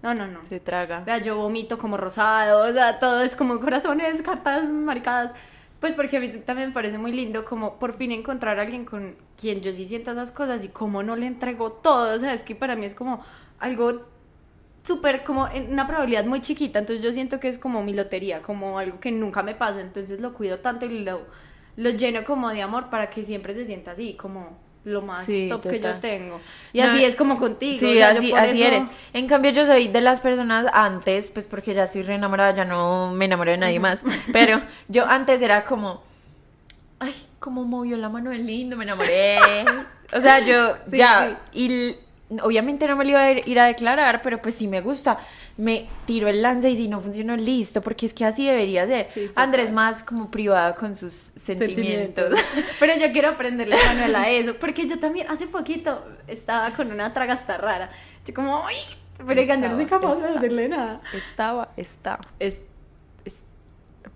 no, 0.03 0.15
no, 0.15 0.27
no. 0.27 0.45
Se 0.45 0.61
traga. 0.61 1.01
Vea, 1.01 1.19
yo 1.19 1.37
vomito 1.37 1.79
como 1.79 1.97
rosado, 1.97 2.69
o 2.69 2.73
sea, 2.73 2.99
todo 2.99 3.23
es 3.23 3.37
como 3.37 3.61
corazones, 3.61 4.21
cartas 4.23 4.69
maricadas. 4.69 5.33
Pues 5.81 5.95
porque 5.95 6.17
a 6.17 6.21
mí 6.21 6.29
también 6.29 6.69
me 6.69 6.75
parece 6.75 6.97
muy 6.99 7.12
lindo 7.12 7.45
como 7.45 7.81
por 7.81 7.95
fin 7.95 8.12
encontrar 8.12 8.59
a 8.61 8.62
alguien 8.62 8.85
con 8.85 9.17
quien 9.37 9.62
yo 9.62 9.73
sí 9.73 9.85
sienta 9.85 10.12
esas 10.12 10.31
cosas 10.31 10.62
y 10.62 10.69
como 10.69 11.03
no 11.03 11.17
le 11.17 11.27
entrego 11.27 11.73
todo, 11.73 12.15
o 12.15 12.19
sea, 12.21 12.35
es 12.35 12.45
que 12.45 12.55
para 12.55 12.77
mí 12.77 12.87
es 12.87 12.95
como 12.95 13.21
algo 13.59 14.07
súper 14.85 15.23
como 15.25 15.49
en 15.49 15.73
una 15.73 15.87
probabilidad 15.87 16.25
muy 16.25 16.40
chiquita, 16.40 16.79
entonces 16.81 17.03
yo 17.05 17.12
siento 17.12 17.38
que 17.40 17.49
es 17.49 17.59
como 17.59 17.83
mi 17.83 17.92
lotería, 17.95 18.42
como 18.42 18.79
algo 18.79 18.99
que 19.01 19.11
nunca 19.12 19.42
me 19.42 19.55
pasa, 19.55 19.81
entonces 19.81 20.21
lo 20.21 20.33
cuido 20.35 20.59
tanto 20.59 20.87
y 20.87 21.05
lo, 21.05 21.23
lo 21.77 21.90
lleno 21.90 22.25
como 22.25 22.51
de 22.51 22.62
amor 22.62 22.90
para 22.90 23.09
que 23.11 23.23
siempre 23.25 23.55
se 23.55 23.64
sienta 23.66 23.92
así, 23.92 24.14
como 24.14 24.59
lo 24.85 25.01
más 25.03 25.25
Sí, 25.25 25.47
top 25.49 25.62
que 25.62 25.79
yo 25.79 25.95
tengo. 26.01 26.40
Y 26.73 26.79
No, 26.81 26.87
así 26.87 27.05
es 27.05 27.14
como 27.14 27.38
contigo. 27.38 27.79
Sí, 27.79 27.87
o 27.87 27.95
sea, 27.95 28.12
yo 28.14 28.18
así, 28.18 28.33
así 28.33 28.62
eso- 28.64 28.75
eres. 28.75 28.85
En 29.12 29.29
cambio, 29.29 29.53
yo 29.53 29.64
soy 29.64 29.87
de 29.87 30.01
las 30.01 30.21
personas 30.21 30.66
antes, 30.73 31.31
pues 31.31 31.47
porque 31.47 31.73
ya 31.73 31.85
estoy 31.85 32.03
re 32.03 32.16
enamorada, 32.16 32.53
ya 32.53 32.64
no 32.64 33.12
me 33.12 33.27
enamoré 33.27 33.53
de 33.53 33.59
nadie 33.59 33.79
más. 33.79 34.03
Pero 34.33 34.61
yo 34.88 35.07
antes 35.07 35.40
era 35.40 35.62
como, 35.62 36.03
ay, 36.99 37.14
cómo 37.38 37.62
movió 37.62 37.97
la 37.97 38.09
mano 38.09 38.31
de 38.31 38.38
lindo, 38.38 38.77
me 38.77 38.83
enamoré. 38.83 39.62
O 40.12 40.21
sea, 40.21 40.40
yo 40.40 40.77
Sí, 40.90 40.97
ya, 40.97 41.40
y 41.53 41.66
l- 41.66 41.99
obviamente 42.42 42.87
no 42.87 42.97
me 42.97 43.05
lo 43.05 43.11
iba 43.11 43.23
a 43.23 43.31
ir, 43.33 43.61
a 43.61 43.66
declarar, 43.66 44.23
pero 44.23 44.40
pues 44.40 44.55
sí 44.55 44.68
me 44.68 44.81
gusta. 44.81 45.18
me 45.57 45.87
tiro 46.07 46.29
el 46.29 46.40
lance 46.42 46.71
y 46.71 46.77
si 46.77 46.88
no 46.88 47.01
funcionó, 47.01 47.37
listo, 47.37 47.81
porque 47.83 48.07
es 48.07 48.14
que 48.14 48.25
así 48.25 48.47
debería 48.47 48.87
ser. 48.87 49.09
Sí. 49.12 49.31
Andrés 49.35 49.71
más 49.71 50.03
como 50.05 50.31
privada 50.31 50.75
con 50.75 50.97
sus 50.97 51.12
sentimientos. 51.12 52.33
Pero 52.81 52.95
yo 52.99 53.12
quiero 53.12 53.29
aprenderle 53.31 53.77
a 53.77 53.87
Manuel 53.88 54.16
a 54.16 54.31
eso, 54.31 54.55
porque 54.59 54.87
yo 54.88 54.99
también 54.99 55.27
hace 55.31 55.47
poquito 55.47 56.05
estaba 56.27 56.71
con 56.71 56.90
una 56.90 57.12
traga 57.12 57.35
hasta 57.35 57.59
rara. 57.59 57.90
Yo 58.25 58.33
como, 58.35 58.66
¡ay! 58.66 58.77
Pero 59.27 59.40
oigan, 59.40 59.62
yo 59.62 59.68
no 59.68 59.75
soy 59.77 59.85
Estaba, 59.85 60.01
capaz 60.01 60.14
de 60.14 60.21
estaba. 60.23 60.38
hacerle 60.38 60.68
nada. 60.68 61.01
Estaba, 61.12 61.68
está. 61.77 62.18
Es... 62.40 62.62
es... 63.25 63.45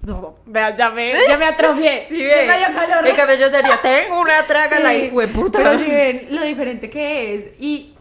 No, 0.02 0.36
vea, 0.46 0.74
ya 0.74 0.90
me, 0.90 1.12
ya 1.28 1.36
me 1.38 1.44
atrofié. 1.44 2.06
Sí, 2.08 2.18
Ya 2.18 2.24
ve. 2.24 2.46
me 2.68 2.74
calor. 2.74 3.06
El 3.06 3.14
cabello 3.16 3.50
sería, 3.50 3.80
tengo 3.82 4.20
una 4.20 4.42
traga, 4.46 4.78
Sí, 4.78 4.82
la 4.82 4.94
hijo 4.94 5.20
de 5.20 5.28
puta. 5.28 5.58
Pero 5.58 5.78
si 5.78 5.90
ven 5.90 6.26
lo 6.30 6.42
diferente 6.42 6.88
que 6.90 7.34
es. 7.34 7.48
Y 7.60 7.94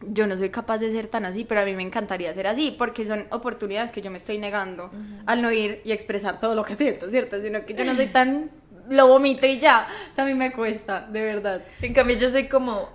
yo 0.00 0.26
no 0.26 0.36
soy 0.36 0.50
capaz 0.50 0.78
de 0.78 0.90
ser 0.90 1.08
tan 1.08 1.24
así, 1.24 1.44
pero 1.44 1.60
a 1.60 1.64
mí 1.64 1.74
me 1.74 1.82
encantaría 1.82 2.32
ser 2.34 2.46
así, 2.46 2.74
porque 2.76 3.06
son 3.06 3.26
oportunidades 3.30 3.92
que 3.92 4.02
yo 4.02 4.10
me 4.10 4.18
estoy 4.18 4.38
negando 4.38 4.90
al 5.26 5.42
no 5.42 5.50
ir 5.52 5.80
y 5.84 5.92
expresar 5.92 6.40
todo 6.40 6.54
lo 6.54 6.64
que 6.64 6.76
siento, 6.76 7.10
¿cierto? 7.10 7.40
Sino 7.40 7.64
que 7.64 7.74
yo 7.74 7.84
no 7.84 7.94
soy 7.94 8.06
tan. 8.06 8.50
Lo 8.88 9.08
vomito 9.08 9.46
y 9.46 9.58
ya. 9.58 9.88
O 10.12 10.14
sea, 10.14 10.24
a 10.24 10.26
mí 10.26 10.34
me 10.34 10.52
cuesta, 10.52 11.06
de 11.10 11.20
verdad. 11.20 11.62
En 11.82 11.92
cambio, 11.92 12.16
yo 12.16 12.30
soy 12.30 12.46
como, 12.46 12.88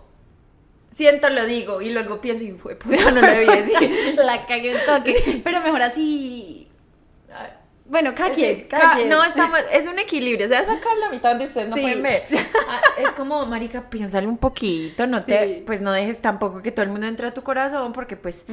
siento, 0.93 1.29
lo 1.29 1.45
digo, 1.45 1.81
y 1.81 1.91
luego 1.91 2.21
pienso, 2.21 2.45
hijo 2.45 2.69
de 2.69 2.75
puta, 2.75 3.11
no 3.11 3.21
lo 3.21 3.27
debía 3.27 3.61
decir. 3.61 4.15
La 4.23 4.45
cagué 4.45 4.73
un 4.75 4.81
toque. 4.85 5.41
Pero 5.43 5.61
mejor 5.61 5.81
así. 5.81 6.69
Bueno, 7.91 8.15
cada 8.15 8.31
quien, 8.31 8.61
cada. 8.69 9.03
No, 9.03 9.21
estamos, 9.21 9.59
es 9.73 9.85
un 9.85 9.99
equilibrio, 9.99 10.45
o 10.45 10.49
sea, 10.49 10.61
acá 10.61 10.89
la 11.01 11.09
mitad 11.09 11.31
donde 11.31 11.43
ustedes 11.45 11.67
no 11.67 11.75
Sí. 11.75 11.81
pueden 11.81 12.01
ver. 12.01 12.23
Ah, 12.73 12.79
es 12.97 13.09
como, 13.09 13.45
marica, 13.45 13.89
piénsale 13.89 14.25
un 14.27 14.37
poquito, 14.37 15.05
no 15.07 15.25
te, 15.25 15.55
Sí. 15.57 15.63
pues 15.65 15.81
no 15.81 15.91
dejes 15.91 16.21
tampoco 16.21 16.61
que 16.61 16.71
todo 16.71 16.85
el 16.85 16.91
mundo 16.91 17.05
entre 17.05 17.27
a 17.27 17.33
tu 17.33 17.43
corazón, 17.43 17.91
porque 17.91 18.15
pues 18.15 18.45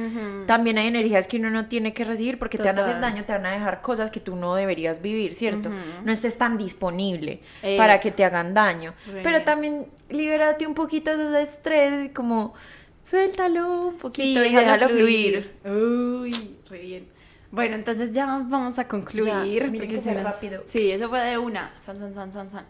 también 0.45 0.77
hay 0.77 0.87
energías 0.87 1.25
que 1.29 1.37
uno 1.37 1.49
no 1.51 1.67
tiene 1.67 1.93
que 1.93 2.03
recibir, 2.03 2.37
porque 2.37 2.57
te 2.57 2.65
van 2.65 2.77
a 2.79 2.83
hacer 2.83 2.99
daño, 2.99 3.23
te 3.23 3.31
van 3.31 3.45
a 3.45 3.51
dejar 3.53 3.79
cosas 3.81 4.11
que 4.11 4.19
tú 4.19 4.35
no 4.35 4.55
deberías 4.55 5.01
vivir, 5.01 5.33
¿cierto? 5.33 5.69
No 6.03 6.11
estés 6.11 6.37
tan 6.37 6.57
disponible 6.57 7.39
Eh. 7.63 7.77
para 7.77 8.01
que 8.01 8.11
te 8.11 8.25
hagan 8.25 8.53
daño. 8.53 8.93
Pero 9.23 9.43
también 9.43 9.87
libérate 10.09 10.67
un 10.67 10.73
poquito 10.73 11.15
de 11.15 11.23
ese 11.23 11.41
estrés, 11.41 12.11
como, 12.13 12.55
suéltalo 13.03 13.87
un 13.87 13.97
poquito 13.97 14.41
y 14.41 14.43
déjalo 14.51 14.73
déjalo 14.73 14.89
fluir. 14.89 15.51
Uy, 15.63 16.57
re 16.69 16.79
bien. 16.79 17.18
Bueno, 17.51 17.75
entonces 17.75 18.11
ya 18.13 18.25
vamos 18.25 18.77
a 18.79 18.87
concluir. 18.87 19.25
Ya, 19.33 19.65
porque 19.65 19.99
se 20.01 20.13
nos- 20.13 20.23
rápido. 20.23 20.61
Sí, 20.65 20.91
eso 20.91 21.09
fue 21.09 21.19
de 21.21 21.37
una. 21.37 21.73
Son, 21.79 21.97
son, 21.97 22.13
son, 22.13 22.31
son, 22.31 22.49
son. 22.49 22.63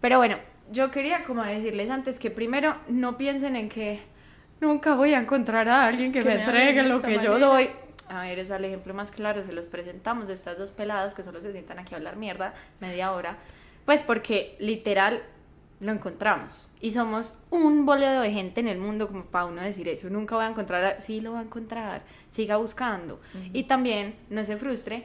Pero 0.00 0.18
bueno, 0.18 0.36
yo 0.70 0.90
quería 0.90 1.24
como 1.24 1.42
decirles 1.44 1.90
antes 1.90 2.18
que 2.18 2.30
primero 2.30 2.76
no 2.88 3.18
piensen 3.18 3.56
en 3.56 3.68
que 3.68 4.00
nunca 4.60 4.94
voy 4.94 5.14
a 5.14 5.18
encontrar 5.20 5.68
a 5.68 5.84
alguien 5.86 6.12
que, 6.12 6.20
Que 6.20 6.28
me 6.28 6.36
me 6.36 6.44
entregue 6.44 6.82
lo 6.84 7.00
que 7.02 7.18
yo 7.18 7.38
doy. 7.38 7.70
A 8.08 8.22
ver, 8.22 8.38
es 8.38 8.50
el 8.50 8.64
ejemplo 8.64 8.92
más 8.94 9.10
claro, 9.10 9.42
se 9.42 9.52
los 9.52 9.66
presentamos 9.66 10.28
de 10.28 10.34
estas 10.34 10.58
dos 10.58 10.70
peladas 10.70 11.14
que 11.14 11.22
solo 11.22 11.40
se 11.40 11.50
sientan 11.52 11.78
aquí 11.78 11.94
a 11.94 11.96
hablar 11.96 12.16
mierda 12.16 12.52
media 12.80 13.12
hora. 13.12 13.38
Pues 13.86 14.02
porque 14.02 14.54
literal 14.60 15.22
lo 15.80 15.92
encontramos. 15.92 16.66
Y 16.82 16.90
somos 16.90 17.34
un 17.50 17.86
boledo 17.86 18.20
de 18.22 18.30
gente 18.32 18.60
en 18.60 18.68
el 18.68 18.78
mundo 18.78 19.06
como 19.08 19.24
para 19.24 19.46
uno 19.46 19.62
decir 19.62 19.88
eso. 19.88 20.10
Nunca 20.10 20.34
voy 20.36 20.44
a 20.44 20.48
encontrar, 20.48 20.84
a- 20.84 21.00
sí 21.00 21.20
lo 21.22 21.32
va 21.32 21.40
a 21.40 21.42
encontrar, 21.44 22.02
siga 22.28 22.58
buscando. 22.58 23.20
Y 23.54 23.62
también 23.64 24.16
no 24.30 24.44
se 24.44 24.56
frustre 24.58 25.04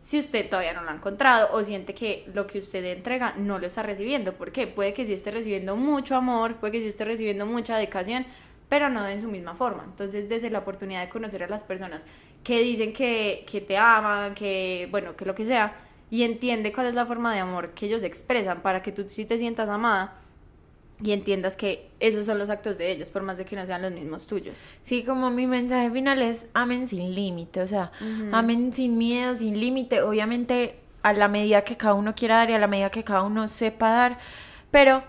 si 0.00 0.18
usted 0.18 0.50
todavía 0.50 0.74
no 0.74 0.82
lo 0.82 0.90
ha 0.90 0.94
encontrado 0.94 1.48
o 1.52 1.64
siente 1.64 1.94
que 1.94 2.26
lo 2.34 2.46
que 2.46 2.58
usted 2.58 2.84
entrega 2.84 3.34
no 3.38 3.58
lo 3.58 3.66
está 3.66 3.82
recibiendo. 3.82 4.34
¿Por 4.34 4.52
qué? 4.52 4.66
Puede 4.66 4.92
que 4.92 5.06
sí 5.06 5.14
esté 5.14 5.30
recibiendo 5.30 5.76
mucho 5.76 6.14
amor, 6.16 6.56
puede 6.56 6.72
que 6.74 6.80
sí 6.82 6.88
esté 6.88 7.06
recibiendo 7.06 7.46
mucha 7.46 7.76
dedicación, 7.76 8.26
pero 8.68 8.90
no 8.90 9.06
en 9.08 9.20
su 9.22 9.28
misma 9.28 9.54
forma. 9.54 9.84
Entonces, 9.84 10.28
desde 10.28 10.50
la 10.50 10.58
oportunidad 10.58 11.02
de 11.02 11.08
conocer 11.08 11.42
a 11.42 11.48
las 11.48 11.64
personas 11.64 12.06
que 12.42 12.60
dicen 12.62 12.92
que, 12.92 13.46
que 13.50 13.62
te 13.62 13.78
aman, 13.78 14.34
que, 14.34 14.88
bueno, 14.90 15.16
que 15.16 15.24
lo 15.24 15.34
que 15.34 15.46
sea, 15.46 15.74
y 16.10 16.22
entiende 16.24 16.70
cuál 16.72 16.86
es 16.88 16.94
la 16.94 17.06
forma 17.06 17.32
de 17.32 17.40
amor 17.40 17.70
que 17.70 17.86
ellos 17.86 18.02
expresan 18.02 18.60
para 18.60 18.82
que 18.82 18.92
tú 18.92 19.08
sí 19.08 19.24
te 19.24 19.38
sientas 19.38 19.68
amada 19.70 20.20
y 21.02 21.12
entiendas 21.12 21.56
que 21.56 21.90
esos 22.00 22.24
son 22.26 22.38
los 22.38 22.50
actos 22.50 22.78
de 22.78 22.90
ellos, 22.92 23.10
por 23.10 23.22
más 23.22 23.36
de 23.36 23.44
que 23.44 23.56
no 23.56 23.66
sean 23.66 23.82
los 23.82 23.90
mismos 23.92 24.26
tuyos. 24.26 24.62
Sí, 24.82 25.02
como 25.04 25.30
mi 25.30 25.46
mensaje 25.46 25.90
final 25.90 26.22
es 26.22 26.46
amen 26.54 26.86
sin 26.86 27.14
límite, 27.14 27.60
o 27.62 27.66
sea, 27.66 27.90
amen 28.32 28.72
sin 28.72 28.96
miedo, 28.96 29.34
sin 29.34 29.58
límite, 29.58 30.02
obviamente 30.02 30.78
a 31.02 31.12
la 31.12 31.28
medida 31.28 31.62
que 31.64 31.76
cada 31.76 31.94
uno 31.94 32.14
quiera 32.14 32.36
dar 32.36 32.50
y 32.50 32.52
a 32.54 32.58
la 32.58 32.66
medida 32.68 32.90
que 32.90 33.04
cada 33.04 33.22
uno 33.22 33.48
sepa 33.48 33.90
dar, 33.90 34.18
pero 34.70 35.02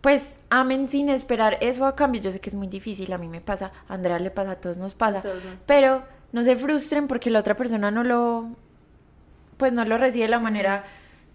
pues 0.00 0.38
amen 0.50 0.88
sin 0.88 1.08
esperar 1.08 1.58
eso 1.60 1.84
a 1.84 1.94
cambio. 1.94 2.20
Yo 2.20 2.30
sé 2.30 2.40
que 2.40 2.48
es 2.50 2.54
muy 2.54 2.66
difícil, 2.68 3.12
a 3.12 3.18
mí 3.18 3.28
me 3.28 3.40
pasa, 3.40 3.72
a 3.88 3.94
Andrea 3.94 4.18
le 4.18 4.30
pasa, 4.30 4.52
a 4.52 4.56
todos 4.56 4.76
nos 4.76 4.94
pasa, 4.94 5.18
A 5.18 5.22
todos 5.22 5.36
nos 5.36 5.52
pasa. 5.54 5.62
pero 5.66 6.02
no 6.32 6.42
se 6.42 6.56
frustren 6.56 7.06
porque 7.06 7.30
la 7.30 7.40
otra 7.40 7.54
persona 7.56 7.90
no 7.90 8.02
lo, 8.02 8.48
pues 9.56 9.72
no 9.72 9.84
lo 9.84 9.98
recibe 9.98 10.24
de 10.24 10.30
la 10.30 10.38
manera 10.40 10.84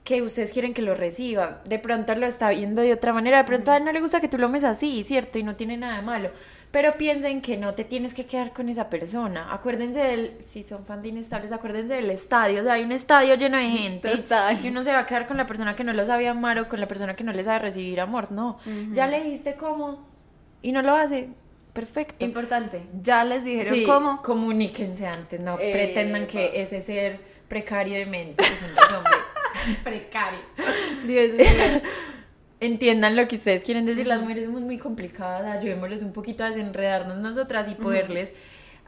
que 0.04 0.22
ustedes 0.22 0.52
quieren 0.52 0.74
que 0.74 0.82
lo 0.82 0.96
reciba. 0.96 1.62
De 1.66 1.78
pronto 1.80 2.16
lo 2.16 2.26
está 2.26 2.50
viendo 2.50 2.82
de 2.82 2.94
otra 2.94 3.14
manera, 3.14 3.38
de 3.38 3.44
pronto 3.44 3.72
a 3.72 3.78
él 3.78 3.86
no 3.86 3.92
le 3.92 4.02
gusta 4.02 4.20
que 4.20 4.28
tú 4.28 4.38
lo 4.38 4.48
ames 4.48 4.64
así, 4.64 5.04
¿cierto? 5.04 5.38
Y 5.40 5.44
no 5.44 5.56
tiene 5.56 5.78
nada 5.78 5.98
de 5.98 6.02
malo. 6.02 6.30
Pero 6.72 6.96
piensen 6.98 7.42
que 7.42 7.58
no 7.58 7.74
te 7.74 7.84
tienes 7.84 8.14
que 8.14 8.26
quedar 8.26 8.54
con 8.54 8.70
esa 8.70 8.90
persona. 8.90 9.54
Acuérdense 9.54 10.00
del, 10.00 10.38
si 10.46 10.64
son 10.64 10.86
fan 10.86 11.02
de 11.02 11.10
inestables, 11.10 11.52
acuérdense 11.52 11.96
del 11.96 12.10
estadio. 12.10 12.62
O 12.62 12.64
sea, 12.64 12.74
hay 12.74 12.84
un 12.84 12.94
estadio 12.94 13.36
lleno 13.36 13.58
de 13.58 13.70
gente. 13.70 14.10
Total. 14.10 14.58
Y 14.64 14.70
uno 14.70 14.82
se 14.84 14.92
va 14.94 15.00
a 15.00 15.06
quedar 15.06 15.28
con 15.28 15.36
la 15.38 15.46
persona 15.46 15.76
que 15.76 15.84
no 15.84 15.92
lo 15.92 16.06
sabe 16.06 16.28
amar 16.30 16.58
o 16.60 16.70
con 16.70 16.80
la 16.80 16.88
persona 16.88 17.14
que 17.16 17.26
no 17.26 17.34
le 17.34 17.44
sabe 17.44 17.60
recibir 17.60 18.00
amor. 18.00 18.32
No. 18.32 18.58
Ya 18.94 19.06
le 19.08 19.22
dijiste 19.22 19.56
cómo 19.56 20.08
y 20.62 20.72
no 20.72 20.82
lo 20.82 20.96
hace. 20.96 21.28
Perfecto. 21.74 22.24
Importante, 22.26 22.84
ya 23.02 23.24
les 23.24 23.44
dijeron 23.44 23.74
Sí, 23.74 23.84
cómo. 23.86 24.22
comuníquense 24.22 25.06
antes, 25.08 25.40
no 25.40 25.58
Eh, 25.60 25.72
pretendan 25.72 26.26
que 26.28 26.62
ese 26.62 26.82
ser 26.82 27.20
precario 27.48 27.98
de 27.98 28.06
mente 28.06 28.44
es 28.44 28.62
un 28.62 28.76
deshombre. 28.76 29.12
Precario. 29.84 30.40
Dios 31.06 31.34
mío. 31.34 31.46
Entiendan 32.60 33.16
lo 33.16 33.28
que 33.28 33.38
ustedes 33.38 33.64
quieren 33.64 33.86
decir. 33.86 34.06
Las 34.06 34.22
mujeres 34.22 34.46
somos 34.46 34.62
muy 34.62 34.78
complicadas, 34.78 35.60
ayudémosles 35.60 36.04
un 36.04 36.14
poquito 36.14 36.44
a 36.44 36.50
desenredarnos 36.50 37.18
nosotras 37.18 37.68
y 37.70 37.76
poderles 37.76 38.34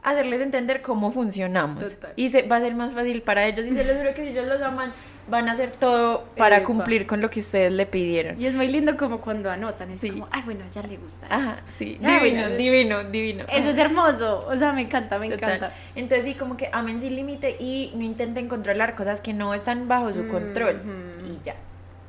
hacerles 0.04 0.40
entender 0.42 0.80
cómo 0.80 1.10
funcionamos. 1.10 1.94
Total. 1.94 2.12
Y 2.14 2.28
se, 2.28 2.42
va 2.42 2.56
a 2.56 2.60
ser 2.60 2.74
más 2.74 2.94
fácil 2.94 3.22
para 3.22 3.46
ellos. 3.46 3.64
Y 3.64 3.74
se 3.74 3.84
les 3.84 3.98
juro 3.98 4.14
que 4.14 4.22
si 4.22 4.28
ellos 4.28 4.46
los 4.46 4.62
aman, 4.62 4.92
van 5.26 5.48
a 5.48 5.52
hacer 5.52 5.70
todo 5.70 6.24
para 6.36 6.58
Epa. 6.58 6.66
cumplir 6.66 7.06
con 7.06 7.20
lo 7.20 7.30
que 7.30 7.40
ustedes 7.40 7.72
le 7.72 7.86
pidieron. 7.86 8.40
Y 8.40 8.46
es 8.46 8.54
muy 8.54 8.68
lindo 8.68 8.96
como 8.96 9.20
cuando 9.20 9.50
anotan, 9.50 9.90
es 9.90 10.00
Sí. 10.00 10.10
como, 10.10 10.28
ay, 10.30 10.42
bueno, 10.44 10.64
a 10.64 10.66
ella 10.66 10.82
le 10.88 10.96
gusta. 10.98 11.26
Ajá, 11.30 11.54
esto". 11.54 11.64
sí, 11.76 11.84
divino, 12.00 12.18
bueno. 12.42 12.48
divino, 12.56 13.04
divino. 13.04 13.44
Eso 13.52 13.70
es 13.70 13.78
hermoso, 13.78 14.46
o 14.46 14.56
sea, 14.56 14.72
me 14.72 14.82
encanta, 14.82 15.18
me 15.18 15.30
Total. 15.30 15.54
encanta. 15.56 15.76
Entonces 15.96 16.26
sí, 16.26 16.34
como 16.34 16.56
que 16.56 16.68
amen 16.72 17.00
sin 17.00 17.16
límite 17.16 17.56
y 17.58 17.92
no 17.94 18.02
intenten 18.02 18.48
controlar 18.48 18.94
cosas 18.94 19.20
que 19.20 19.32
no 19.32 19.54
están 19.54 19.88
bajo 19.88 20.12
su 20.12 20.26
control. 20.28 20.82
Y 21.26 21.44
ya. 21.44 21.54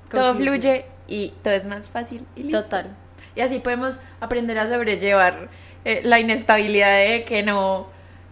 Todo 0.10 0.36
fluye 0.36 0.86
y 1.08 1.34
todo 1.44 1.54
es 1.54 1.66
más 1.66 1.88
fácil 1.90 2.26
y 2.36 2.44
listo. 2.44 2.64
Total. 2.64 2.88
Y 3.36 3.42
así 3.42 3.60
podemos 3.60 4.00
aprender 4.20 4.58
a 4.60 4.70
sobrellevar 4.70 5.50
eh, 5.84 6.02
la 6.04 6.20
inestabilidad 6.20 6.98
de 7.00 7.24
que 7.26 7.44
no 7.44 7.88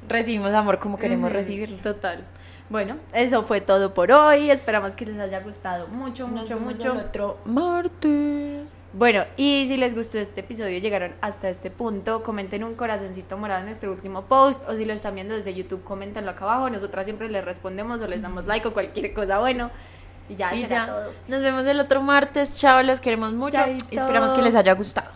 recibimos 0.07 0.53
amor 0.53 0.79
como 0.79 0.97
queremos 0.97 1.29
Ujú, 1.29 1.37
recibirlo. 1.37 1.77
Total. 1.77 2.23
Bueno, 2.73 2.97
eso 3.13 3.43
fue 3.43 3.61
todo 3.61 3.93
por 3.93 4.11
hoy. 4.11 4.49
Esperamos 4.49 4.95
que 4.95 5.05
les 5.05 5.19
haya 5.19 5.41
gustado 5.41 5.85
mucho, 5.89 6.27
Nos 6.27 6.41
mucho, 6.41 6.55
vemos 6.55 6.73
mucho. 6.73 6.91
el 6.93 6.97
otro 7.01 7.37
martes. 7.45 8.63
Bueno, 8.93 9.25
y 9.37 9.67
si 9.67 9.77
les 9.77 9.93
gustó 9.93 10.17
este 10.17 10.39
episodio 10.39 10.79
llegaron 10.79 11.13
hasta 11.21 11.49
este 11.49 11.69
punto, 11.69 12.23
comenten 12.23 12.63
un 12.63 12.73
corazoncito 12.73 13.37
morado 13.37 13.59
en 13.59 13.67
nuestro 13.67 13.91
último 13.91 14.23
post 14.23 14.67
o 14.67 14.75
si 14.75 14.85
lo 14.85 14.93
están 14.93 15.13
viendo 15.13 15.35
desde 15.35 15.53
YouTube, 15.53 15.83
coméntenlo 15.83 16.31
acá 16.31 16.45
abajo. 16.45 16.67
Nosotras 16.71 17.05
siempre 17.05 17.29
les 17.29 17.45
respondemos 17.45 18.01
o 18.01 18.07
les 18.07 18.23
damos 18.23 18.45
like 18.47 18.67
o 18.67 18.73
cualquier 18.73 19.13
cosa 19.13 19.37
bueno. 19.37 19.69
Y 20.27 20.35
ya, 20.35 20.55
Y 20.55 20.63
será 20.63 20.69
ya. 20.69 20.85
todo. 20.87 21.11
Nos 21.27 21.41
vemos 21.43 21.67
el 21.67 21.79
otro 21.79 22.01
martes. 22.01 22.55
Chao, 22.55 22.81
los 22.81 22.99
queremos 23.01 23.33
mucho 23.33 23.55
Chaito. 23.57 23.85
y 23.91 23.97
esperamos 23.97 24.33
que 24.33 24.41
les 24.41 24.55
haya 24.55 24.73
gustado. 24.73 25.11